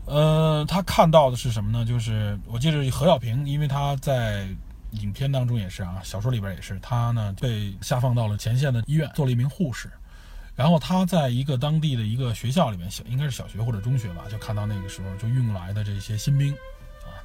[0.07, 1.85] 呃，他看到的是什么呢？
[1.85, 4.49] 就是我记得何小平，因为他在
[4.92, 9.90] 影片当中也是啊，小说里边也是，他呢被下放到了前线的医院做了一名护士，
[10.55, 16.55] 然后他在一个当地的一个学校里面，小应该是小学或者中学吧，就看到那个时候就运来的这些新兵。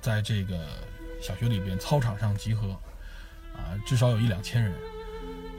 [0.01, 0.57] 在这个
[1.21, 2.71] 小学里边操场上集合，
[3.53, 4.73] 啊，至少有一两千人，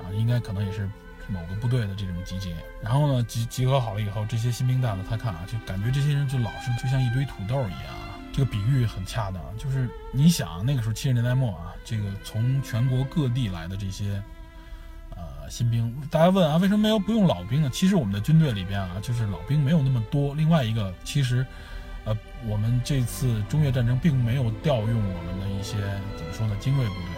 [0.01, 0.91] 啊，应该可能也是
[1.29, 2.53] 某个部队的这种集结。
[2.83, 7.95] 然后呢，集集合好了以后，这些新兵蛋子他看啊，就感觉这些人就老是就像一堆土豆一样。
[8.33, 14.21] 这个比喻很恰当，就是你想那个时候七十年代末啊，这个从全国各地来的这些
[15.11, 17.71] 呃新兵，大家问啊，为什么没有不用老兵呢？
[17.73, 20.35] 其实我们的军队里边啊，就是老兵没有那么多。
[20.35, 21.47] 另外一个，其实。
[22.05, 22.17] 呃，
[22.49, 25.77] 我们这次中越战争并没有调用我们的一些
[26.17, 27.15] 怎么说呢精锐部队，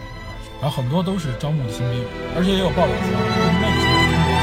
[0.61, 2.05] 然后很多都是招募的新兵，
[2.37, 3.09] 而且也有报道说，
[3.63, 4.34] 那个时候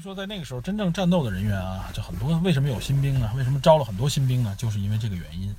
[0.00, 2.36] 以说，在那个时候，真正战斗的人员啊，就很多。
[2.38, 3.30] 为什么有新兵呢？
[3.36, 4.54] 为什么招了很多新兵呢？
[4.56, 5.54] 就是因为这个原因。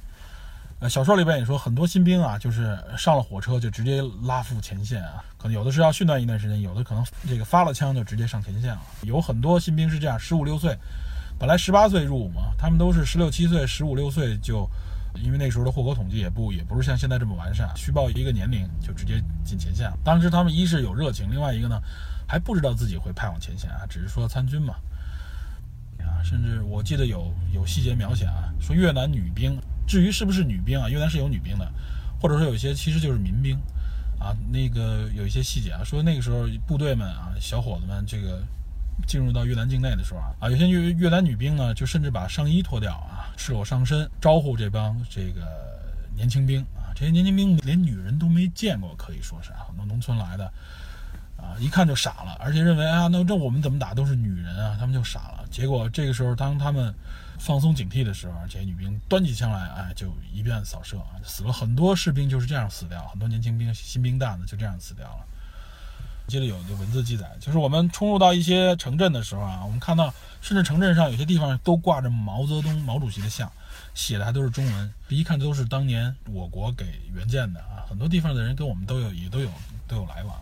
[0.80, 8.82] 呃，小说里边也说，很多新兵啊，就是上了火车就直接拉赴前线啊，可能有的是要训练一段时间，有的可能这个发了枪就直接上前线了。
[9.04, 10.76] 有很多新兵是这样，十五六岁，
[11.38, 14.68] 本来十八岁入伍嘛，他们都是十六七岁、十五六岁就，
[15.24, 19.96] 因为那时候的户口统计也不也不是像现在这么完善，虚报一个年龄就直接进前线了。
[20.04, 21.80] 当时他们一是有热情，另外一个呢，
[22.32, 24.76] 还不知道自己会派往前线啊，只是说参军嘛。
[26.00, 29.60] 啊，甚至我记得有有细节描写啊，说越南女兵。
[29.86, 30.88] 至于是不是女兵啊？
[30.88, 31.70] 越南是有女兵的，
[32.22, 33.60] 或者说有些其实就是民兵，
[34.18, 38.42] 啊，那个有一些细节啊，说那个时候部队们啊，小伙子们这个
[39.06, 45.46] 进入到越南境内的时候啊，啊，有些越越南女兵呢，就甚至把上衣脱掉啊，赤裸上身，招呼这帮这个
[46.16, 50.50] 年轻兵啊，这些年轻兵连女人都没见过，可以说是很多农村来的
[51.42, 55.44] 啊，一看就傻了，而且认为啊，那这我们怎么打都是女人啊，他们就傻了。
[55.50, 56.94] 结果这个时候当他们。
[57.44, 65.26] 放松警惕的时候，这些女兵端起枪来，哎，就一遍扫射啊，死了很多士兵，就是这样死掉，很多年轻兵、新兵蛋子就这样死掉了。
[66.28, 73.52] 记得有一个文字记载，就是我们冲入到一些城镇的时候啊，我们看到，甚至城镇上有些地方都挂着毛泽东、毛主席的像，
[73.96, 77.82] 写的还都是中文，一看都是当年我国给援建的啊。
[77.90, 79.50] 很多地方的人跟我们都有，也都有
[79.88, 80.40] 都有来往，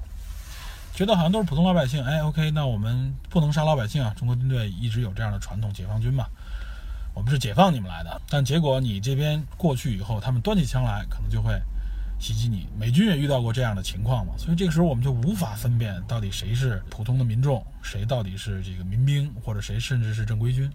[1.00, 2.04] 觉得好像都是普通老百姓。
[2.04, 6.26] 哎，OK，那我们不能杀老百姓啊，中国军队一直有这样的传统，解放军嘛。
[7.14, 11.54] 我们是解放你们来的，但结果你这边过去以后，他们端起枪来，可能就会
[12.20, 12.68] 袭击你。
[12.78, 20.70] 美军也遇到过这样的情况嘛，所以这个时候我们就无法分辨到底谁是普通的民众，谁到底是这个民兵，或者谁甚至是正规军。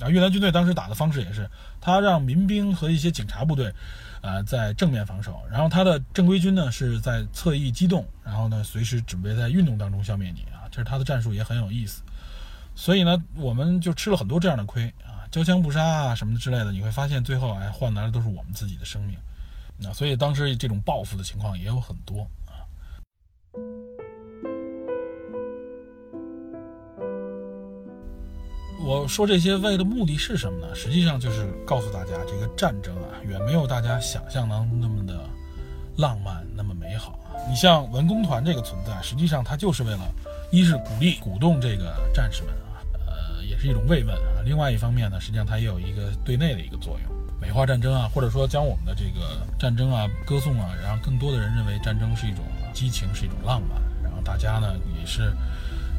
[0.00, 1.48] 啊，越南军队当时打的方式也是，
[1.80, 3.72] 他让民兵和一些警察部队，
[4.22, 12.02] 呃，在正面防守，然后他的正规军呢是在侧翼机动，然后呢随时准备在运动当中消灭你啊，这是他的战术也很有意思。
[12.74, 15.28] 所以呢，我们就吃了很多这样的亏啊。
[15.30, 19.16] 交枪不杀啊，什么之类的，你会发现最后哎，换来的都是我们自己的生命。
[19.76, 22.26] 那所以当时这种报复的情况也有很多
[28.82, 30.74] 我说这些为的目的是什么呢？
[30.74, 35.20] 实际上就是告诉大家，这个战争啊，远没有大家想象当中那么的
[35.96, 37.18] 浪漫，那么美好。
[37.48, 40.00] 你像文工团这个存在，实际上它就是为了，
[40.50, 43.58] 一是鼓励、鼓动这个战士们啊，呃，也。
[43.58, 44.40] 是一种慰问啊。
[44.42, 53.78] 另外一方面呢，实际上它也有一个对内的一个作用，美化战争啊，或者说将我们的这个战争啊歌颂啊，让更多的人认为战争是一种激情，是一种浪漫。
[54.02, 55.30] 然后大家呢也是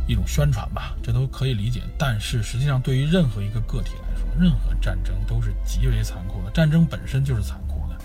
[0.07, 1.81] 一种宣传吧，这都可以理解。
[1.97, 6.51] 但是实际上，对于任何一个个体来说，任何战争都是极为残酷的。
[6.51, 7.97] 战争本身就是残酷的，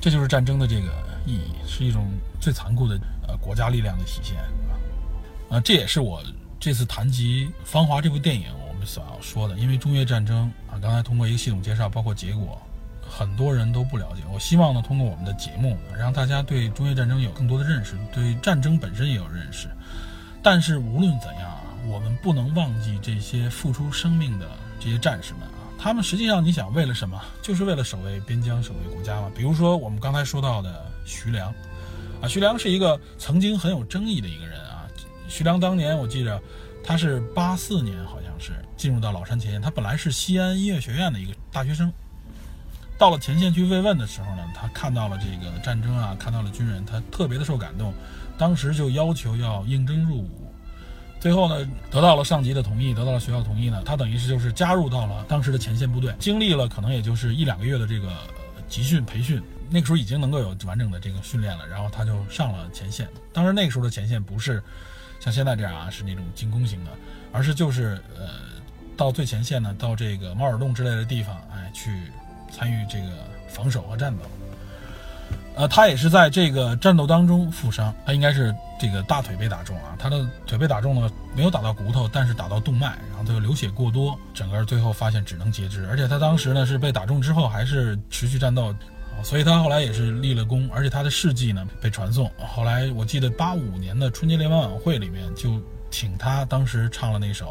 [0.00, 0.88] 这就是战争的这个
[1.26, 2.06] 意义，是一种
[2.40, 2.98] 最残酷的
[3.28, 5.56] 呃国家力量的体现啊。
[5.56, 6.22] 啊这也是我
[6.58, 8.86] 这次谈及《芳华》这部电影我们。
[8.86, 12.58] 所要说的，因为中越战争啊，刚才通过一个系统介绍，包括结果，
[13.06, 14.22] 很多人都不了解。
[14.32, 19.68] 我希望呢，通过我们的节目，让大家对中越战争有更多的认识，对战争本身也有认识。
[20.42, 27.20] 但是无论怎样啊，我们不能忘记这些付出生命的这些战士们啊，他们实际上你想为了什么？
[27.42, 29.30] 就是为了守卫边疆、守卫国家嘛。
[29.34, 31.48] 比如说我们刚才说到的徐良，
[32.22, 34.86] 啊，徐良是一个曾经很有争议的一个人啊。
[35.28, 36.40] 徐良当年我记着，
[36.82, 38.30] 他是八四年好像。
[38.42, 41.92] 是进入到老山前线，他本来是西安音乐学院的一个大学生，
[43.00, 47.94] 到了前线去慰问的时候呢，他看到了这个战争啊，看到了军人，他特别的受感动，
[48.36, 50.52] 当时就要求要应征入伍，
[51.18, 58.12] 最后呢，得到了上级的同意，得到了学校同意呢，他等于是就是加入到了当时的前线部队，经历了可能也就是一两个月的这个
[58.68, 63.08] 集训培训，那个时候已经能够有完整的这个训练了，然后他就上了前线。
[63.32, 64.62] 当然那个时候的前线不是
[65.20, 66.90] 像现在这样啊，是那种进攻型的。
[67.32, 68.26] 而是就是呃，
[68.96, 72.10] 到最前线呢，到这个猫耳洞之类的地方，哎，去
[72.50, 73.06] 参与这个
[73.48, 74.22] 防守和战斗。
[75.56, 85.86] 呃，他也是在这个战斗当中负伤，他应该是这个大腿被打中啊，他的腿被打中呢，没有打到骨头，但是打到动脉，然后他就流血过多，整个最后发现只能截肢。
[85.88, 88.74] 而且他当时呢是被打中之后还是持续战斗，
[89.22, 92.30] 所以他后来也是立了功，而且他的事迹呢被传颂。
[92.38, 95.60] 后来我记得八五年的春节联欢晚会里面就。
[95.92, 97.46] 请他当时唱了那首《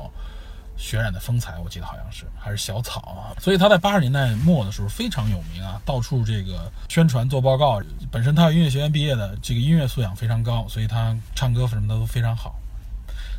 [0.79, 7.81] 血染的风采》，我记得好像是还是小草啊，所以他在八十年代末的时候非常有名啊，到处这个宣传做报告。
[8.09, 12.55] 本身他音乐学院毕业的，这个音乐素养非常高，所以他唱歌什么的都非常好。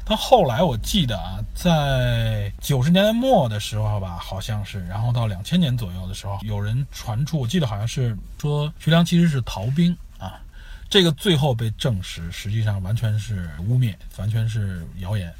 [0.04, 10.40] 他后来我记得啊，在九十年代末的时候吧，好像是，然后到两千年左右的时候，有人传出，我记得好像是说徐良其实是逃兵啊。
[10.88, 15.32] 这个最后被证实，实际上完全是污蔑，完全是谣言。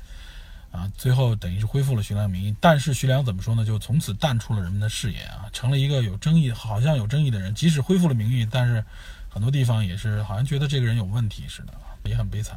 [0.72, 3.64] 啊，最后等于是恢复了徐良的名义，但是徐良怎么说呢？
[3.64, 7.52] 就从此淡出了人们的视野啊，成了一个有争议，好像有争议的人。
[7.54, 8.84] 即使恢复了名誉，但是
[9.28, 11.72] 很多地方也是好像觉得这个人有问题似的，
[12.04, 12.56] 也很悲惨。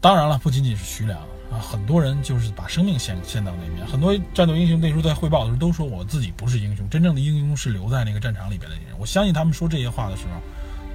[0.00, 1.18] 当然了，不仅仅是徐良
[1.50, 3.86] 啊，很多人就是把生命献献到那边。
[3.86, 8.84] 很多战斗英雄那时候在汇报的时候都说，我自己不是英雄，真正的英雄是留在那个战场里边的人。
[8.98, 10.40] 我相信他们说这些话的时候，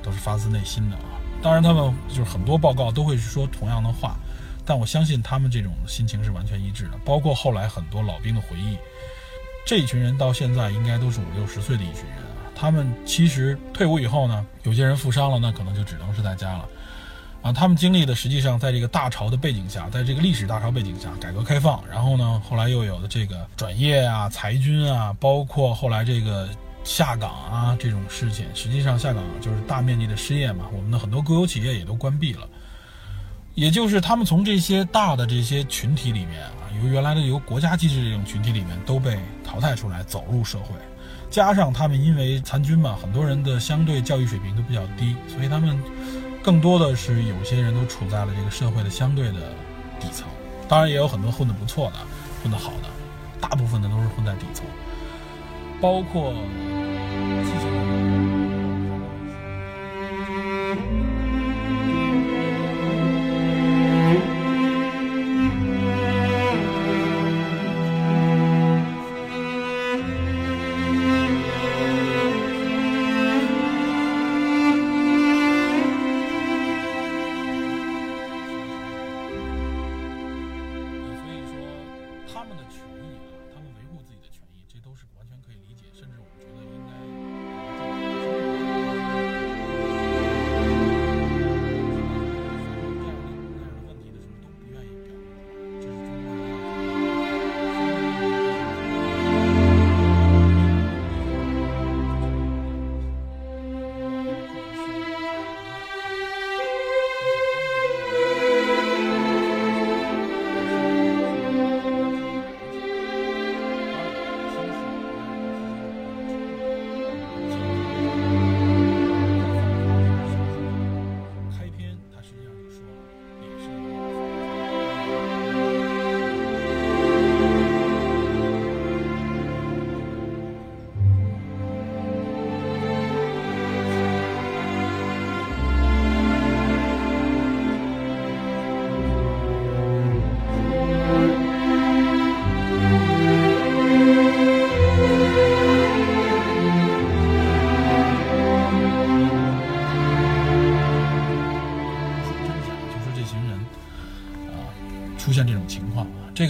[0.03, 1.17] 都是发自内心的啊。
[1.41, 4.15] 当然，他们就是很多报告都会说同样的话。
[4.65, 8.77] 但我相信他们这种心情是完全一致的，包括后来很多老兵的回忆，
[9.65, 12.49] 这一群人到现在应该都是五六十岁的一群人啊。
[12.55, 16.65] 他们其实退伍以后呢，有些人负伤了，那可能就只能是在家了
[17.41, 17.53] 啊。
[17.53, 26.49] 他们经历的实际上在这个大潮的背景下，在这个历史大潮背景下，改革开放，然后呢，后来又有了这个转业啊、裁军啊，包括后来这个
[26.83, 30.65] 下岗啊这种事情，实际上下岗就是大面积的失业嘛。
[30.71, 32.47] 我们的很多国有企业也都关闭了。
[33.55, 40.75] 也就是他们从这些大的这些群体里面啊，由原来的由国家机制这种群体里面都被淘汰出来，走入社会，
[41.31, 45.79] 加上他们因为参军嘛，很多人的相对教育水平都比较低，所以他们
[46.43, 49.39] 更多的是有些人都处在了这个社会的相对的
[50.01, 50.27] 底层，
[50.67, 51.97] 当然也有很多混得不错的，
[52.43, 52.89] 混得好的，
[53.39, 54.65] 大部分的都是混在底层，
[55.79, 56.33] 包括。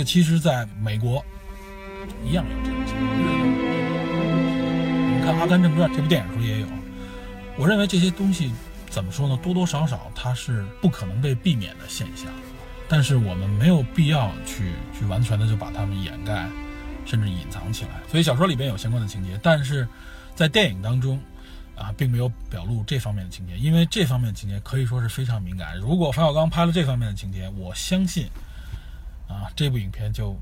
[0.06, 1.26] 其实在美国
[2.24, 3.06] 一样有这种情况。
[5.18, 6.68] 你看《阿甘正传》这部电影时候也有。
[7.58, 8.51] 我认为这些东西
[8.89, 9.39] 怎么说呢？
[9.41, 12.32] 多多少少它是不可能被避免的现象，
[12.88, 16.47] 但是我们没有必要去去完全的就把它们掩盖，
[17.06, 17.91] 甚至隐藏起来。
[18.12, 19.88] 所以小说里边有相关的情节，但是
[20.36, 21.18] 在电影当中
[21.76, 25.78] 啊，并没有表露这方面的情节，因为这方面的情节可以说是非常敏感。
[25.78, 28.28] 如果冯小刚拍了这方面的情节，我相信。
[29.36, 30.36] 啊，这部影片就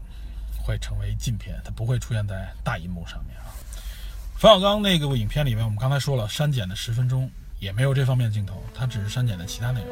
[0.64, 3.50] 会成为禁片，它不会出现在大银幕上面啊。
[4.38, 7.30] 冯小刚那个影片里面，我们刚才说了，删减的十分钟
[7.60, 9.90] 也没有这方面的镜头，它只是删减的其他内容。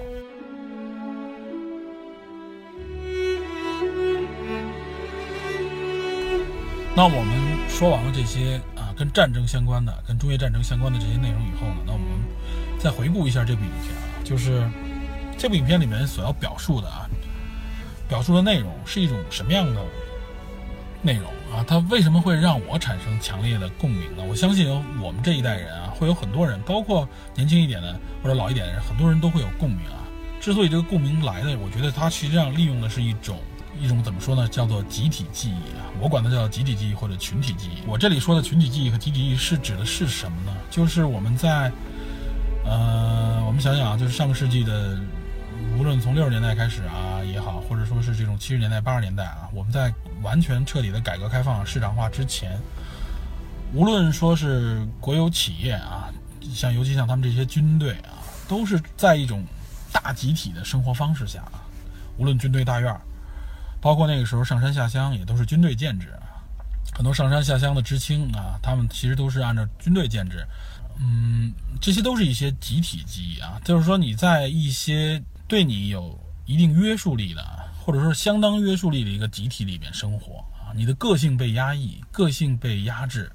[6.94, 12.08] 那我们说完了这些啊，跟战争相关的、跟中越战争相关的这些内容以后呢，那我们
[12.78, 14.70] 再回顾一下这部影片啊，就是
[15.38, 17.10] 这部影片里面所要表述的啊。
[18.12, 19.82] 表述的内容是一种什么样的
[21.02, 21.64] 内容啊？
[21.66, 24.24] 它为什么会让我产生强烈的共鸣呢？
[24.28, 24.70] 我相信
[25.02, 30.04] 我们这一代人啊，会有很多人，包括年轻一点的或者老一点的人，很多人都会有共鸣啊。
[30.42, 33.40] 之所以这个共鸣来的，我觉得它实际上利用的是一种
[33.80, 34.46] 一种怎么说呢？
[34.50, 35.88] 叫做集体记忆啊。
[36.02, 37.88] 我管它叫集体记忆或者群体记忆。
[37.88, 40.52] 我这里说的群体记忆和集体记忆是指的是什么呢？
[40.70, 41.72] 就是我们在
[42.66, 45.00] 呃，我们想想啊，就是上个世纪的。
[45.78, 52.60] 无论从六十年代开始啊也好，或者说是这种七十年代、八十年代啊，我们在完全彻底的改革开放、市场化之前，
[53.74, 56.10] 无论说是国有企业啊，
[56.54, 59.44] 像尤其像他们这些军队啊，都是在一种
[59.92, 61.64] 大集体的生活方式下啊。
[62.18, 62.96] 无论军队大院，
[63.80, 66.14] 包括那个时候上山下乡，也都是军队建制。
[66.94, 70.46] 很多上山下乡的知青啊，他们其实都是按照军队建制。
[71.00, 75.20] 嗯，这些都是一些集体记忆啊，就是说你在一些
[75.52, 77.46] 对你有一定约束力的，
[77.78, 83.30] 或者说相当约束力的一个集体里面生活啊，你的个性被压抑，个性被压制，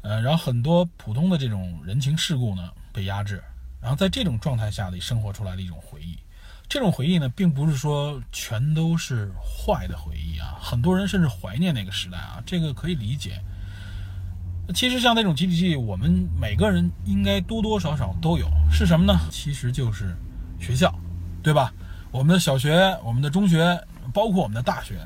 [0.00, 3.44] 呃，然后很多普通的这种人情世故呢被压制，
[3.78, 6.18] 然后在这种状态下的生活出来的一种回忆，
[6.66, 13.38] 这种回忆呢，并不是说全都是坏的回忆啊，很多人甚至怀念那个时代啊，这个可以理解。
[14.74, 19.20] 其实像那种集体记忆，我们每个人应该多多少少都有，是什么呢？
[19.30, 20.16] 其实就是
[20.58, 20.90] 学校，
[21.44, 21.72] 对吧？
[22.10, 23.78] 我们的小学、我们的中学，
[24.12, 24.98] 包括我们的大学，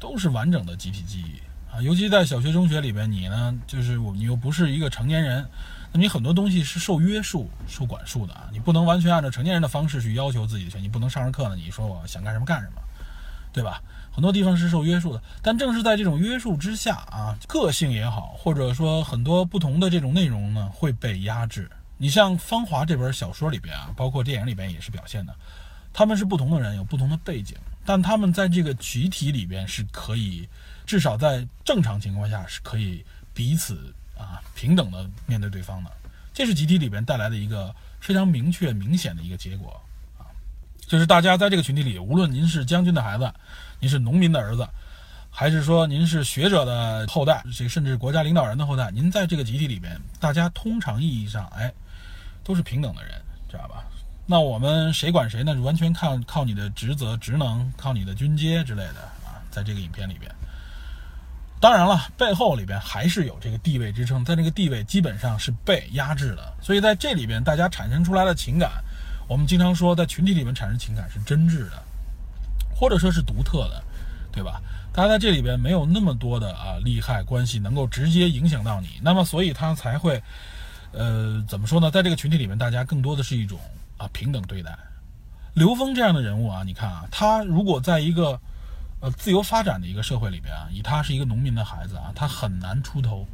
[0.00, 1.38] 都是完整的集体记忆
[1.72, 1.82] 啊。
[1.82, 5.46] 尤其在小学、中学里边，你呢，就是我，你又不是一个成年人，
[5.92, 8.48] 那你很多东西是受约束、受管束的啊。
[8.50, 12.80] 你不能完全按照成年人的方式去要求自己的权，你不能上着课呢，你说我想干什么干什么，
[13.52, 13.82] 对吧？
[14.12, 21.70] 很多地方是受约束的，但正是在这种约束之下啊，个性也好，或者说很多不同的这种内容呢，会被压制。
[21.98, 25.34] 你像《芳华》这本小说里边啊，包括电影里边也是表现的，
[25.96, 30.46] 他们是不同的人，有不同的背景，但他们在这个集体里边是可以，
[30.84, 35.90] 至少在正常情况下是可以彼此啊平等的面对对方的。
[36.34, 39.80] 这是集体里边带来的一个非常明确、明显的一个结果
[40.18, 40.28] 啊。
[40.86, 43.32] 就是大家在这个群体里，无论您是将军的孩子，
[43.80, 44.68] 您是农民的儿子，
[45.30, 51.72] 还是说您是学者的后代，这甚至国家领导人的后代，您在这个集体里边，大家通常意义上，哎，
[52.44, 53.14] 都是平等的人，
[53.48, 53.82] 知道吧？
[54.26, 55.54] 那我们谁管谁呢？
[55.62, 59.38] 完全看靠你的职责、职能，靠你的军阶之类的啊。
[59.50, 60.30] 在这个影片里边，
[61.60, 68.82] 当然了，背后里边还是有这个地位支撑，在这个地位基本上是被压制的，所以在这里边，大家产生出来的情感。
[69.28, 71.82] 我们经常说，在群体里面产生情感是真挚的，
[72.74, 73.82] 或者说是独特的，
[74.32, 74.60] 对吧？
[74.92, 80.22] 大家在这里边没有那么多的啊利害关系能够直接影响到你，那么所以他才会，
[80.92, 81.90] 呃，怎么说呢？
[81.90, 83.58] 在这个群体里面，大家更多的是一种
[83.96, 84.76] 啊平等对待。
[85.54, 88.38] 刘峰这样的人物啊，你看啊，他如果在一个
[89.00, 93.26] 呃自由发展的一个社会里边啊，以他是一个农民的孩子啊，他很难出头。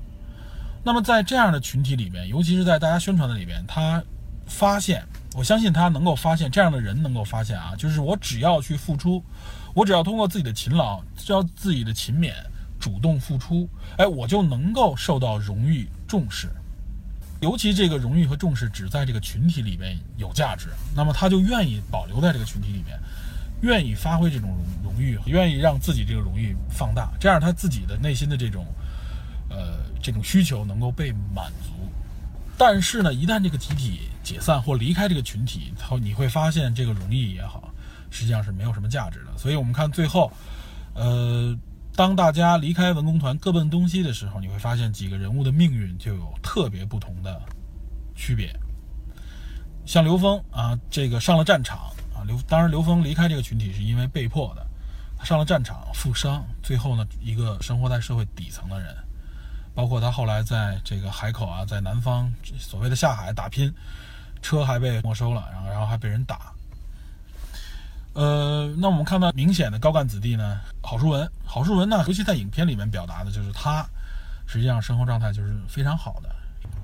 [0.85, 4.03] 那么在这样的群体里面，尤其是在大家宣传的里边，他
[4.47, 5.05] 发现。
[5.35, 9.25] 我相信他能够发现这样的人能够发现啊，就是我只要去付出，
[9.73, 12.35] 我只要通过自己的勤劳，只要自己的勤勉，
[12.79, 16.51] 主动付出，哎，我就能够受到荣誉重视。
[17.43, 22.99] 尤其这个荣誉和重视只在这个群体里面有价值，那么他就愿意保留在这个群体里面，
[23.62, 24.49] 愿意发挥这种
[24.82, 28.64] 荣荣誉，愿意让自己这个荣誉放大，这样他自己的内心的这种
[29.51, 31.72] 呃这种需求能够被满足。
[32.57, 37.72] 但是呢，一旦这个集体解散或离开这个群体，后你会发现这个荣誉也好，
[38.09, 39.36] 实际上是没有什么价值的。
[39.36, 40.30] 所以，我们看最后，
[40.95, 41.59] 呃，
[41.95, 47.40] 当大家离开文工团各奔东西的时候，你会发现几个人物的命运就有特别不同的
[48.14, 48.51] 区别。
[49.84, 51.78] 像刘峰啊，这个上了战场
[52.14, 54.66] 啊，刘当然刘峰离开这个群体是因为被迫的，
[55.18, 58.97] 他上了战场负伤，最后呢，一个生活在社会底层的人。
[59.74, 63.72] 包括他后来在这个海口啊，在南方所谓的下海打拼，
[64.40, 66.53] 车还被没收了，然后然后还被人打。
[68.15, 73.87] 呃，那我们看到明显的高干子弟呢，郝淑文，郝淑文呢，尤其在影片里面表达的就是他
[74.47, 76.29] 实际上生活状态就是非常好的。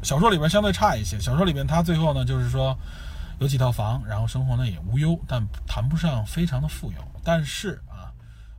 [0.03, 2.75] 小说里边相对差一些，小说里边他最后呢就是说
[3.41, 6.99] 有几套房，然后生活呢也无忧，但谈不上非常的富有。
[7.23, 8.09] 但是啊，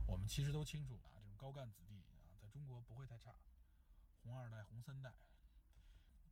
[0.06, 3.34] 我们其实都清楚啊，这种高干子弟啊，在中国不会太差，
[4.22, 5.10] 红二代、红三代。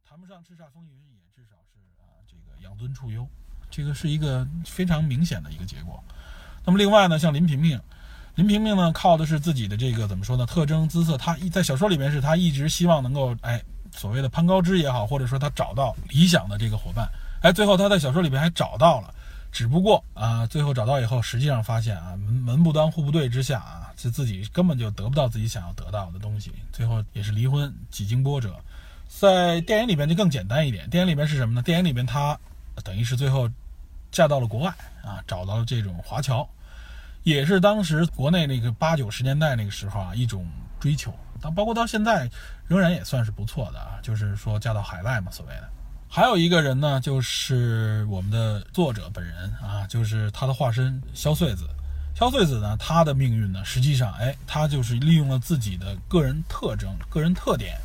[0.08, 3.26] 谈不上叱咤风云，也至少是啊，这个养尊处优，
[3.68, 6.00] 这个是一个非常明显的一个结果。
[6.68, 7.80] 那么另外呢，像林萍萍，
[8.34, 10.44] 林萍萍呢靠的是自己的这个怎么说呢？
[10.44, 13.58] 特征姿色，她一在小说里面是她一直希望能够哎，
[13.90, 17.08] 所谓的攀高枝也好，或者说她找到理想的这个伙伴，
[17.40, 19.14] 哎，最后她在小说里面还找到了，
[19.50, 28.54] 只不过啊，最后找到以后，实际上发现啊，门门不当户不对之下啊，就自己根本就得不到自己想要得到的东西，最后也是离婚，几经波折。
[29.08, 30.86] 在电影里边就更简单一点。
[30.90, 31.62] 电影里边是什么呢？
[31.62, 32.38] 电影里边她
[32.84, 33.48] 等于是最后
[34.12, 34.68] 嫁到了国外
[35.02, 36.46] 啊，找到了这种华侨，
[37.28, 40.46] 也是当时国内那个八九十年代那个时候啊一种
[40.80, 41.12] 追求。
[41.42, 42.28] 但包括到现在
[42.66, 45.68] 仍然也算是不错的啊，就是说嫁到海外嘛，所谓的。
[46.08, 51.68] 还有一个人呢，就是我们的作者本人啊，就是他的化身萧穗子。
[52.14, 57.76] 萧穗子呢，他的命运呢，实际上哎，他就是利用了自己的个人特征、个人特点。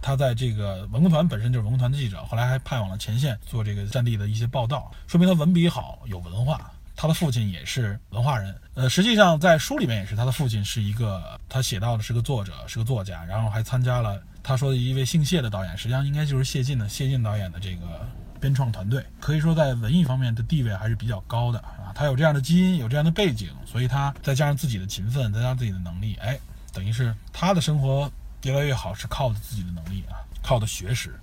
[0.00, 6.70] 他在这个文工团本身就是文工团的记者，后来还派往了前线做这个战地的一些报道，说明他文笔好，有文化。
[6.96, 8.54] 他的父亲也是文化人。
[8.74, 18.08] 呃，实际上在书里面也是，他的父亲是一个，他写到的是个作者，是个作家，然后还参加了他说的一位姓谢的导演，实际上应该就是谢晋的谢晋导演的这个
[18.40, 21.92] 编创团队，可以说在文艺方面的地位还是比较高的啊。
[21.94, 26.38] 他有这样的基因，有这样的背景，所以他再加上自己的勤奋，再加上自己的能力，哎，
[26.72, 28.10] 等于是他的生活
[28.42, 31.18] 越来越好，是靠自己的能力啊，靠的学识。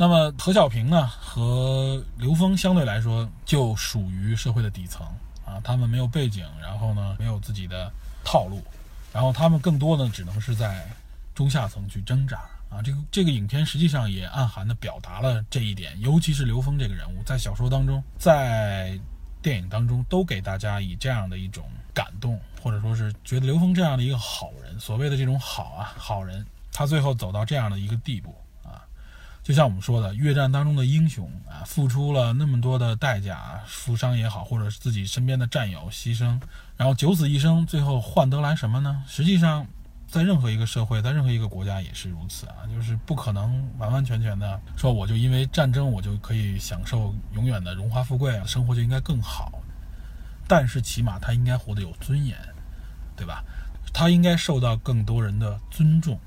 [0.00, 5.04] 那么何小平呢和刘峰相对来说就属于社会的底层
[5.44, 7.90] 啊，他们没有背景，然后呢没有自己的
[8.22, 8.62] 套路，
[9.12, 10.86] 然后他们更多呢只能是在
[11.34, 12.38] 中下层去挣扎
[12.70, 12.80] 啊。
[12.80, 18.96] 这个这个影片实际上也暗含的表达了这一点，尤其是刘峰这个人物，在小说当中，在
[19.42, 28.32] 电影当中都给大家以这样的一种感动，或者说是觉得刘峰这样的一个好人，所谓的这种好啊好人，他最后走到这样的一个地步。
[29.48, 36.38] 就像我们说的，越战当中的英雄啊，付出了那么多的代价，负伤也好，或者是自己身边的战友牺牲，
[36.76, 39.02] 然后九死一生，最后换得来什么呢？
[39.08, 39.66] 实际上，
[40.06, 49.50] 在任何一个社会，在任何一个国家也是如此啊，就是不可能完完全全的说，我就因为战争，我就可以享受永远的荣华富贵啊，生活就应该更好。
[50.46, 52.36] 但是起码他应该活得有尊严，
[53.16, 53.42] 对吧？
[53.94, 56.20] 他应该受到更多人的尊重。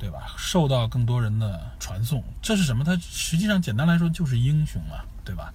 [0.00, 0.34] 对吧？
[0.38, 2.82] 受到更多人的传颂，这是什么？
[2.82, 5.52] 它实际上简单来说就是英雄嘛，对吧？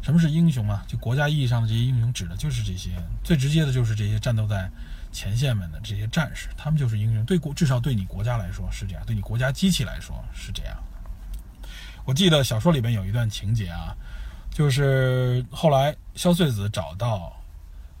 [0.00, 0.84] 什么是英雄嘛？
[0.86, 2.90] 就国家意义上的这些英雄，指的就是这些
[3.24, 4.70] 最直接的，就是这些战斗在
[5.10, 7.24] 前线们的这些战士，他们就是英雄。
[7.24, 10.76] 对国，至少对你国家来说是这样，对你国家机器来说是这样。
[12.04, 13.94] 我记得小说里边有一段情节啊，
[14.50, 17.32] 就是后来萧穗子找到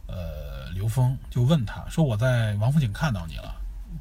[0.06, 3.54] 呃刘峰，就问他说：“我在王府井看到你了。”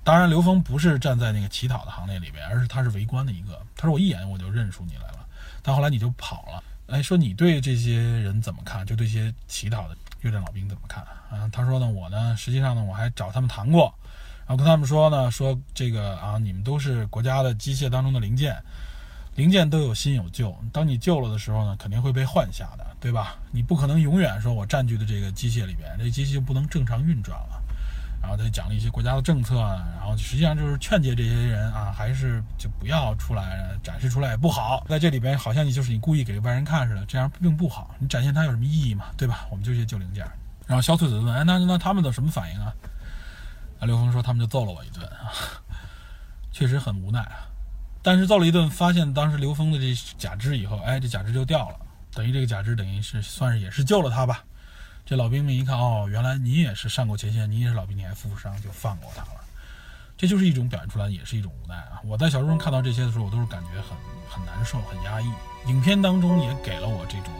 [0.04, 3.62] 当然，刘峰不是站在那个乞讨的行列里边，而是他是围观的一个。
[3.76, 5.26] 他说：“我一眼我就认出你来了。”
[5.62, 6.64] 但后来你就跑了。
[6.88, 8.84] 哎，说你对这些人怎么看？
[8.84, 11.04] 就对这些乞讨的越战老兵怎么看？
[11.30, 13.94] 啊，他说呢，我呢，实际上呢，我还找他们谈过，
[14.48, 18.58] 然后跟他们说呢，说这个啊，你们都是国家的机械当中的零件，
[19.36, 20.54] 零件都有新有旧。
[20.74, 23.38] 当你旧了的时候呢，肯定会被换下的，对吧？
[23.52, 27.61] 你不可能永远说我占据的这个机械里边，这机器就不能正常运转了。
[28.22, 34.86] 然后他讲了一些国家的政策啊，然后实际上就是劝诫这些人啊，还是就不要出来展示出来也不好。
[34.88, 37.96] 在这里边，好像你就是你故意给外人看似的，这样并不好。
[38.00, 39.08] 你展现它有什么意义嘛？
[39.18, 39.48] 对吧？
[39.50, 40.26] 我们就些旧零件。
[40.68, 42.72] 然后萧翠子问：“哎，那那他们的什么反应啊？”
[43.82, 45.34] 啊，刘峰说：“他们就揍了我一顿啊，
[46.52, 47.50] 确实很无奈啊。
[48.04, 51.76] 但是揍了一顿，发现当时刘峰的这假肢以后，哎，这假肢就掉了，
[52.14, 54.44] 等于这个假肢等于是算是也是救了他吧。”
[55.12, 59.42] 这老兵们一看，哦，原来你也是上过前线，你也是老兵，你还负伤，就放过他了。
[60.16, 62.00] 这就是一种表现出来，也是一种无奈啊。
[62.06, 63.98] 我在小说中看到这些的时候，我都是感觉很
[64.30, 65.26] 很难受，很压抑。
[65.68, 67.34] 影片当中也给了我这种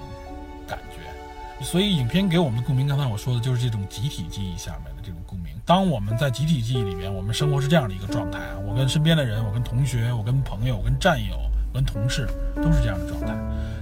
[0.68, 5.54] 感觉，所以影片给我们的共鸣，刚才我说的就是这种集体记忆下面的这种共鸣。
[5.66, 11.40] 当我们在集体记忆里边，我们生活是这样的一个状态啊，我跟身边的人，我跟同学，我跟朋友，我跟战友。
[11.74, 13.34] 跟同事都是这样的状态，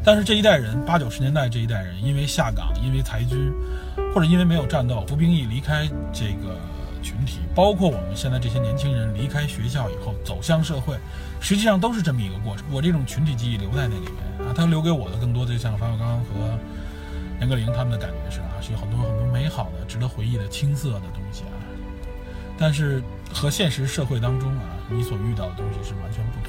[0.03, 3.51] 但是这一代人八九十年代这一代人，因为下岗，因为裁军，
[4.13, 6.55] 或者因为没有战斗，服兵役离开这个
[7.01, 10.95] 群体，包括我们现在这些年轻人离开学校以后走向社会，
[11.39, 12.65] 实际上都是这么一个过程。
[12.71, 16.57] 我这种群体记忆留在那里面啊，它留给我的更多的像冯小刚和
[17.39, 21.55] 严歌苓他们的感觉是啊，是有很多很多美好的、值得回忆的青涩的东西啊，
[22.57, 23.01] 但是
[23.33, 26.48] 和现实社会当中啊，你所遇到的东西是完全不同。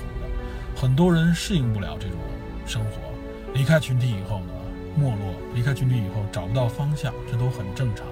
[0.80, 2.16] 很多人适应不了这种
[2.64, 2.92] 生活，
[3.52, 4.52] 离开群体以后呢，
[4.96, 8.06] 没落；离开群体以后找不到方向，这都很正常。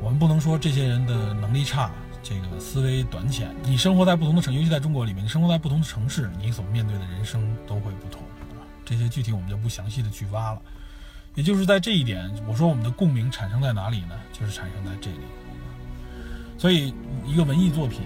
[0.00, 1.90] 我们不能说这些人的能力差，
[2.22, 3.54] 这个思维短浅。
[3.64, 8.22] 你生活在不同的城，尤其在中国里面，你生活在不同的城市，你所面对的人生都会不同
[8.58, 8.64] 啊。
[8.82, 10.62] 这些具体我们就不详细的去挖了。
[11.34, 14.18] 也就是在这一点，我说我们的共鸣产生在哪里呢？
[14.32, 15.18] 就是产生在这里。
[16.56, 16.94] 所以，
[17.26, 18.00] 一个文艺作品。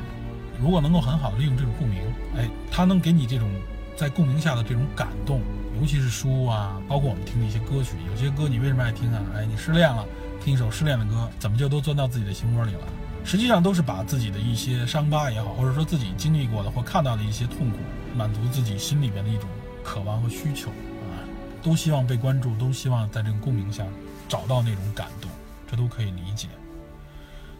[0.61, 2.03] 如果能够很好的利用这种共鸣，
[2.37, 3.49] 哎，它能给你这种
[3.97, 5.41] 在共鸣下的这种感动，
[5.81, 9.23] 尤其是书啊，包括我们听的一些歌曲，有些歌你为什么爱听啊？
[9.35, 10.05] 哎，你失恋了，
[10.43, 12.87] 听一首失恋的歌，怎么就都钻到自己的心窝里了？
[13.25, 17.79] 实际上都是把自己的一些伤疤也好，或者说自己经历过的或看到的一些痛苦，
[18.15, 19.49] 满足自己心里边的一种
[19.83, 21.27] 渴望和需求啊，
[21.63, 23.85] 都希望被关注，都希望在这种共鸣下
[24.29, 25.31] 找到那种感动，
[25.69, 26.49] 这都可以理解。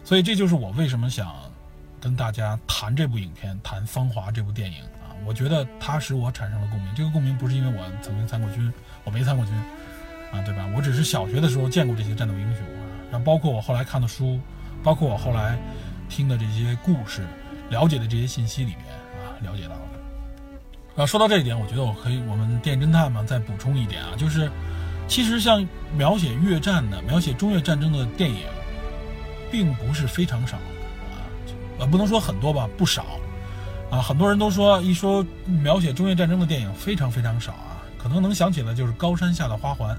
[0.03, 1.27] 所以这就是我为什么想。
[2.07, 6.95] 跟大家谈这部影片，谈《芳华》这部电影啊，我觉得它使我产生了共鸣。
[6.95, 8.71] 这个共鸣不是因为我曾经参过军，
[9.03, 9.53] 我没参过军
[10.31, 10.65] 啊，对吧？
[10.73, 12.79] 我只是小学的时候见过这些战斗英雄啊，
[13.11, 14.39] 然后包括我后来看的书，
[14.81, 15.59] 包括我后来
[16.07, 17.27] 听的这些故事，
[17.69, 18.85] 了解的这些信息里面
[19.19, 21.03] 啊，了解到的。
[21.03, 24.49] 啊，说到这一点，我觉得我可以，我们电侦探嘛，再补充一点啊，就是
[25.09, 28.43] 其实像描写越战的、描写中越战争的电影，
[29.51, 30.57] 并不是非常少，
[31.79, 33.05] 呃，不能说很多吧，不少
[33.89, 34.01] 啊。
[34.01, 39.95] 很多人都说，一说描写中越战争的电影非常非常少啊，可能能想起的就是《高山下的花环》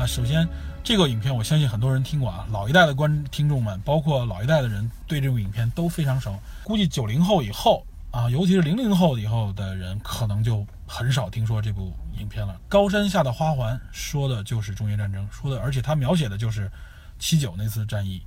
[0.00, 0.06] 啊。
[0.06, 0.46] 首先，
[0.82, 6.38] 这个影片我相信很多人听过啊，老一代的观听众们，包括老一代的人对这部影片都非常熟。
[6.64, 11.92] 估计九零后以后啊，尤其是零零后以后的人，可能就很少听说这部。
[12.18, 16.70] 影片了，《高山下的花环》说的就是中越战争，说的，而且它描写的就是
[17.18, 18.22] 七九那次战役。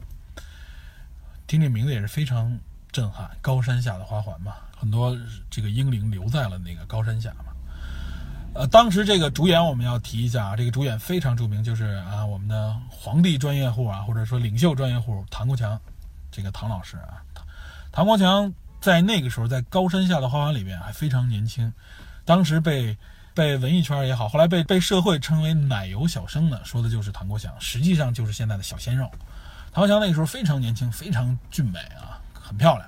[1.47, 2.59] 听这名字也是非常
[2.95, 5.13] 震撼，《高山下的花环》嘛，很多
[5.49, 7.51] 这个英灵留在了那个高山下嘛。
[8.53, 15.77] 呃，当时这个主演我们要提一下啊，这个主演非常著名，就是啊我们的皇帝专业户啊，或者说领袖专业户唐国强，
[16.31, 17.19] 这个唐老师啊，
[17.91, 21.73] 唐国强在那个时候在《高山下的花环》里面还非常年轻，
[22.23, 22.97] 当时被。
[23.35, 29.11] 被文艺圈也好，后来被被社会称为“奶油小生”的，说的就是唐国强，实际上就是现在的小鲜肉。
[29.73, 32.14] 唐国强那个时候非常年轻，非常俊美啊，
[32.45, 32.87] 很漂亮。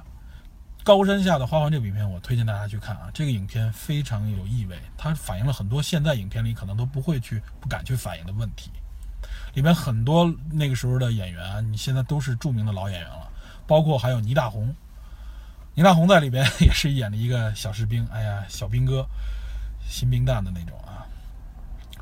[0.84, 8.72] 高山下的花环这部影片，我推荐大家去看啊，这个影片非常有意味，它反映了很多现在影片里可能都不会去、不敢去反映的问题。
[9.56, 13.28] 里面很多那个时候的演员，你现在都是著名的老演员了，
[13.66, 14.74] 包括还有倪大红。
[15.74, 19.06] 倪大红在里边也是演了一个小士兵，哎呀，小兵哥。
[19.90, 21.08] 新兵蛋的那种啊，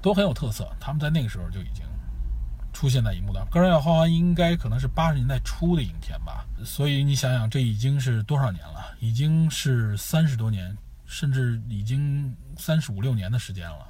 [0.01, 0.67] 都很有特色。
[0.79, 1.85] 他们在那个时候就已经
[2.75, 3.45] 出现在荧幕上。
[3.49, 8.93] 《高山下花环》应该可能是八十年代初的影片吧，所以你想想，这已经是多少年了？
[8.99, 13.87] 已经是三十多年，甚至已经三十五六年的时间了。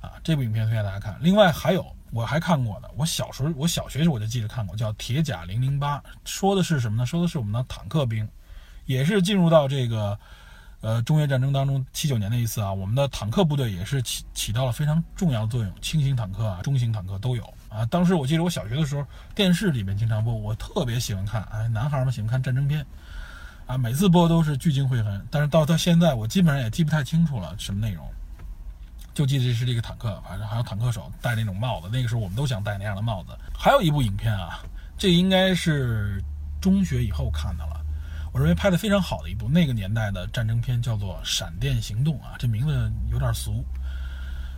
[0.00, 1.18] 啊，这部影片推荐大家看。
[1.20, 7.04] 另外还有我还看过的，我小时候我小学时我就记着看过，叫《铁甲零零八》，说的是什么呢？
[7.04, 8.26] 说的是我们的坦克兵，
[8.86, 10.18] 也是进入到这个。
[10.82, 17.84] 呃，中越战争当中，七九年那一次啊，我们的坦克部队也是起起到了非常重要的作用，轻型坦克啊、中型坦克都有啊。
[17.86, 22.84] 当时我记得我小学的时候，电视里面经常播，我特别喜欢看，哎，男孩们喜欢看战争片，
[23.66, 25.26] 啊，每次播都是聚精会神。
[25.30, 28.06] 但是到到现在，我基本上也记不太清楚了什么内容，
[29.14, 33.30] 就记得是这个坦克，反正还有坦克手戴那种帽子，那个时候我们都想戴那样的帽子。
[33.56, 34.60] 还有一部影片啊，
[34.96, 36.22] 这应该是
[36.60, 37.80] 中学以后看的了。
[38.32, 43.64] 我认为拍的非常好的一部那个年代的战争片叫做《闪电行动》啊，这名字有点俗，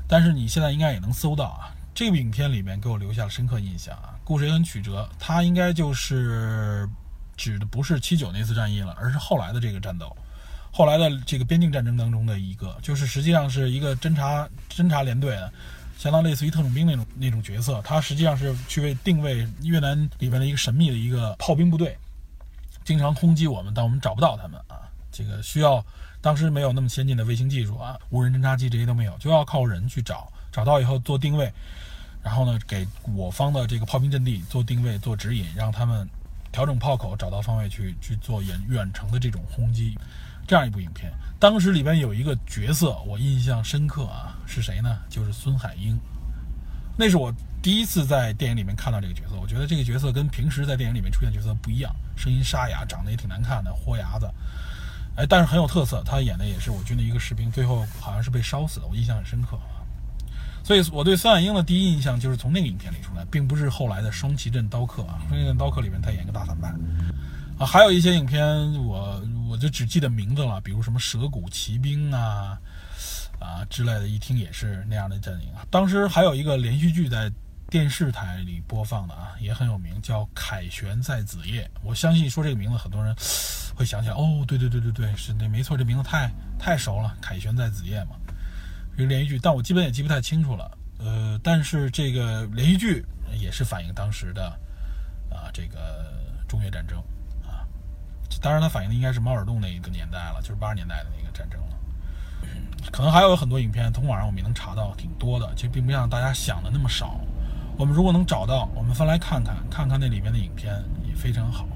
[0.09, 1.71] 但是你现在应该也能搜到啊。
[1.99, 5.11] 这部影片里面给我留下了深刻印象啊，故事也很曲折。
[5.19, 6.89] 它应该就是
[7.37, 10.17] 指的不是七九那次战役了，而是后来的这个战斗，
[10.71, 15.37] 后来的这个边境战争当中的一个，就是实际上是一个侦察侦察连队，
[15.99, 17.83] 相当类似于特种兵那种那种角色。
[17.83, 21.99] 他实际上是去为定位越南里边的一个神秘的一个炮兵部队。
[22.85, 24.87] 经常轰击我们，但我们找不到他们啊！
[25.11, 25.85] 这个需要
[26.21, 31.53] 当时没有那么先进的卫星技术啊，无人侦察机这些都没有，就要靠人去找，找到以后做定位，
[32.23, 36.09] 然后呢给我方的这个炮兵阵地做定位、做指引，让他们
[36.53, 39.97] 调整炮口，找到方位去去做远远程的这种轰击。
[40.47, 44.99] 这样一部影片，当时里边有一个角色我印象深刻啊，是谁呢？
[45.11, 45.99] 就是孙海英，
[46.97, 47.35] 那是我。
[47.61, 54.31] 第一次在电影里面看到这个角色，我觉得这个角色跟平时在电影里面出现角色不一样，声音沙哑，长得也挺难看的，豁牙子，
[55.17, 56.01] 哎，但是很有特色。
[56.07, 59.59] 他演的也是我军的一个士兵，最后好像是被烧死的，我印象很深刻。
[60.69, 66.69] 所以我对孙海英的第一印象就是从那个影片里出来，并不是后来的《双旗镇刀客》啊，《双旗镇刀客》里面他演一个大反派
[67.59, 68.45] 啊，还有一些影片
[68.85, 72.59] 我我就只记得名字了，比如什么《蛇骨奇兵》啊
[73.41, 75.65] 啊之类的，一听也是那样的阵营啊。
[75.71, 77.33] 当时还有一个连续剧在。
[77.71, 81.71] 电视台里播放的啊，也很有名，叫《凯旋在子夜》。
[81.85, 83.15] 我相信说这个名字，很多人
[83.75, 84.15] 会想起来。
[84.15, 88.17] 哦，对对对对对，是那没错，这名字太太熟了，《凯旋在子夜》嘛，
[89.03, 90.79] 一个连续剧，但我基本也记不太清楚了。
[90.99, 93.05] 呃，但是这个连续剧
[93.41, 94.49] 也是反映当时的
[95.31, 96.13] 啊这个
[96.49, 96.99] 中越战争
[97.45, 97.63] 啊，
[98.43, 101.69] 当然它反映的应该是猫耳洞那一个年代了，就是八十年代的那个战争了。
[102.91, 107.21] 可能还有很多影片，从网上我们也能查到挺多的，其实并不像大家想的那么少。
[107.77, 110.75] 我们如果能找到，我们翻来看看，看看那里面的影片
[111.09, 111.69] 也非常好。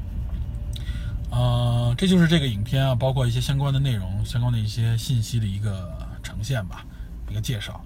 [1.30, 6.84] 呃，这就是这个影片啊，包括一些相关的内容、相关的一些信息的一个呈现吧，
[7.32, 7.80] 一个介绍。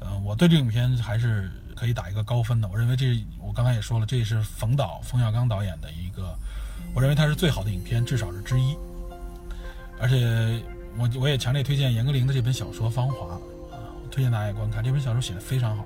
[0.00, 2.68] 呃，我对这影片还是可以打一个高分的。
[2.68, 6.38] 我认为这，我刚才也说了，这也是冯导冯小刚导演的一个，
[6.94, 8.76] 我认为他是最好的影片，至少是之一。
[10.00, 10.62] 而且
[10.96, 13.34] 我我也强烈推荐严歌苓的这本小说《芳华》，
[14.12, 15.84] 推荐大家观看这本小说，写的非常好。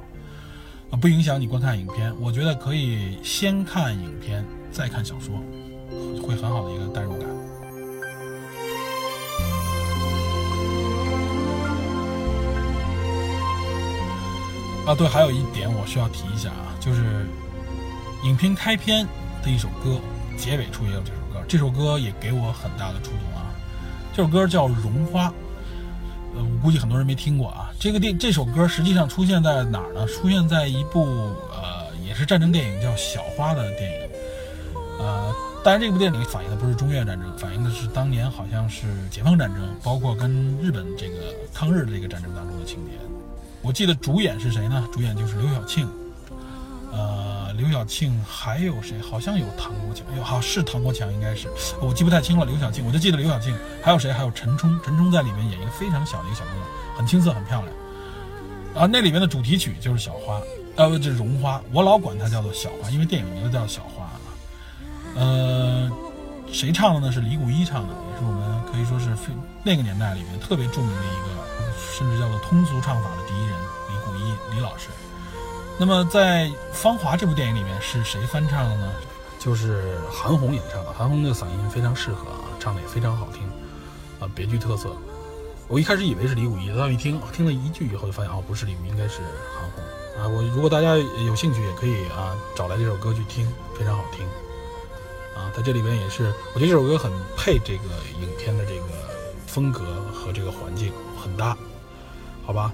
[1.01, 5.41] 不影响你观看影片，我觉得可以先看影片再看小说，
[6.23, 7.27] 会很好的一个代入感。
[14.87, 17.27] 啊，对，还有一点我需要提一下啊，就是
[18.25, 19.07] 影片开篇
[19.43, 20.01] 的一首歌，
[20.37, 23.55] 结尾处也有这首歌，这首歌也给我很大的触动啊。
[24.13, 25.29] 这首歌叫《绒花》，
[26.35, 27.71] 呃，我估计很多人没听过啊。
[27.79, 30.05] 这个电这首歌实际上出现在哪儿呢？
[30.07, 31.05] 出现在一部
[31.53, 34.09] 呃也是战争电影叫《小花》的电影，
[34.99, 35.33] 呃，
[35.65, 42.93] 当然这部电影反映的不是中越战争，反映的是当年好像是解放战争，包括跟日本这个抗日的这个战争当中的情节。
[43.63, 44.87] 我记得主演是谁呢？
[44.93, 45.89] 主演就是刘晓庆，
[46.93, 49.01] 呃，刘晓庆还有谁？
[49.01, 51.49] 好像有唐国强，有好是唐国强，应该是
[51.81, 52.45] 我记不太清了。
[52.45, 54.13] 刘晓庆，我就记得刘晓庆，还有谁？
[54.13, 57.73] 还有陈冲，陈冲在里面演一个非常小的一个小姑娘，很青涩，很漂亮。
[58.75, 60.39] 啊，那里面的主题曲就是《小花》，
[60.77, 64.21] 呃，这是《绒花》，我老管它叫做《小花》，因为电影名字叫《小花》啊。
[65.15, 65.91] 呃，
[66.51, 67.13] 谁唱的呢？
[67.13, 69.33] 是李谷一唱的，也是我们可以说是非
[69.63, 71.29] 那个年代里面特别著名的一个，
[71.99, 73.42] 甚至叫做通俗唱法的第一，
[75.83, 78.93] 那么在《芳华》这部电影里面是谁翻唱的呢？
[79.37, 80.93] 就是韩红演唱的。
[80.93, 83.43] 韩红的嗓音非常适合啊，唱的也非常好听，
[84.21, 84.95] 啊，别具特色。
[85.67, 89.23] 我一开始以为是李谷一，到一听，听了一句以后就发现哦，不是李谷一，应该是
[89.59, 90.29] 韩红啊。
[90.29, 94.25] 我如果大家有兴趣，也可以啊找来这首歌去听，非常好听。
[95.35, 97.89] 啊，在这里边也是，我觉得这首歌很配这个
[98.21, 98.87] 影片的这个
[99.49, 99.81] 风格
[100.15, 101.59] 和这个环境很搭，
[102.47, 102.73] 好吧？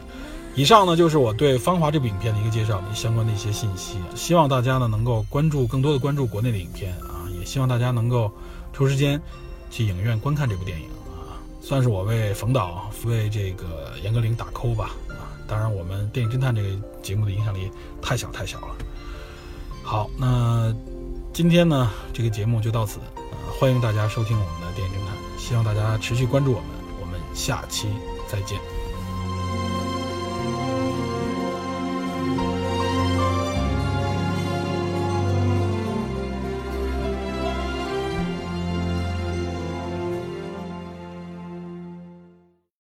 [0.59, 3.97] 以上呢就是我对《芳华》这部影片的一个介绍，相关的一些信息。
[4.17, 8.29] 希望大家呢能够关注更多的关注国内的影片啊，也希望大家能够
[8.73, 9.23] 抽时间
[9.71, 15.31] 去影院观看这部电影啊，算是我为冯导为这个严歌苓打 call 吧啊。
[15.47, 16.71] 当然，我们电影侦探这个
[17.05, 17.71] 节目的影响力
[18.03, 18.75] 太小太小了。
[19.85, 20.75] 好，那。
[21.33, 22.99] 今天呢，这个节目就到此，
[23.61, 26.69] 欢迎大家收听我们的电影侦探，希望大家持续关注我们，
[27.01, 27.87] 我们下期
[28.27, 28.59] 再见。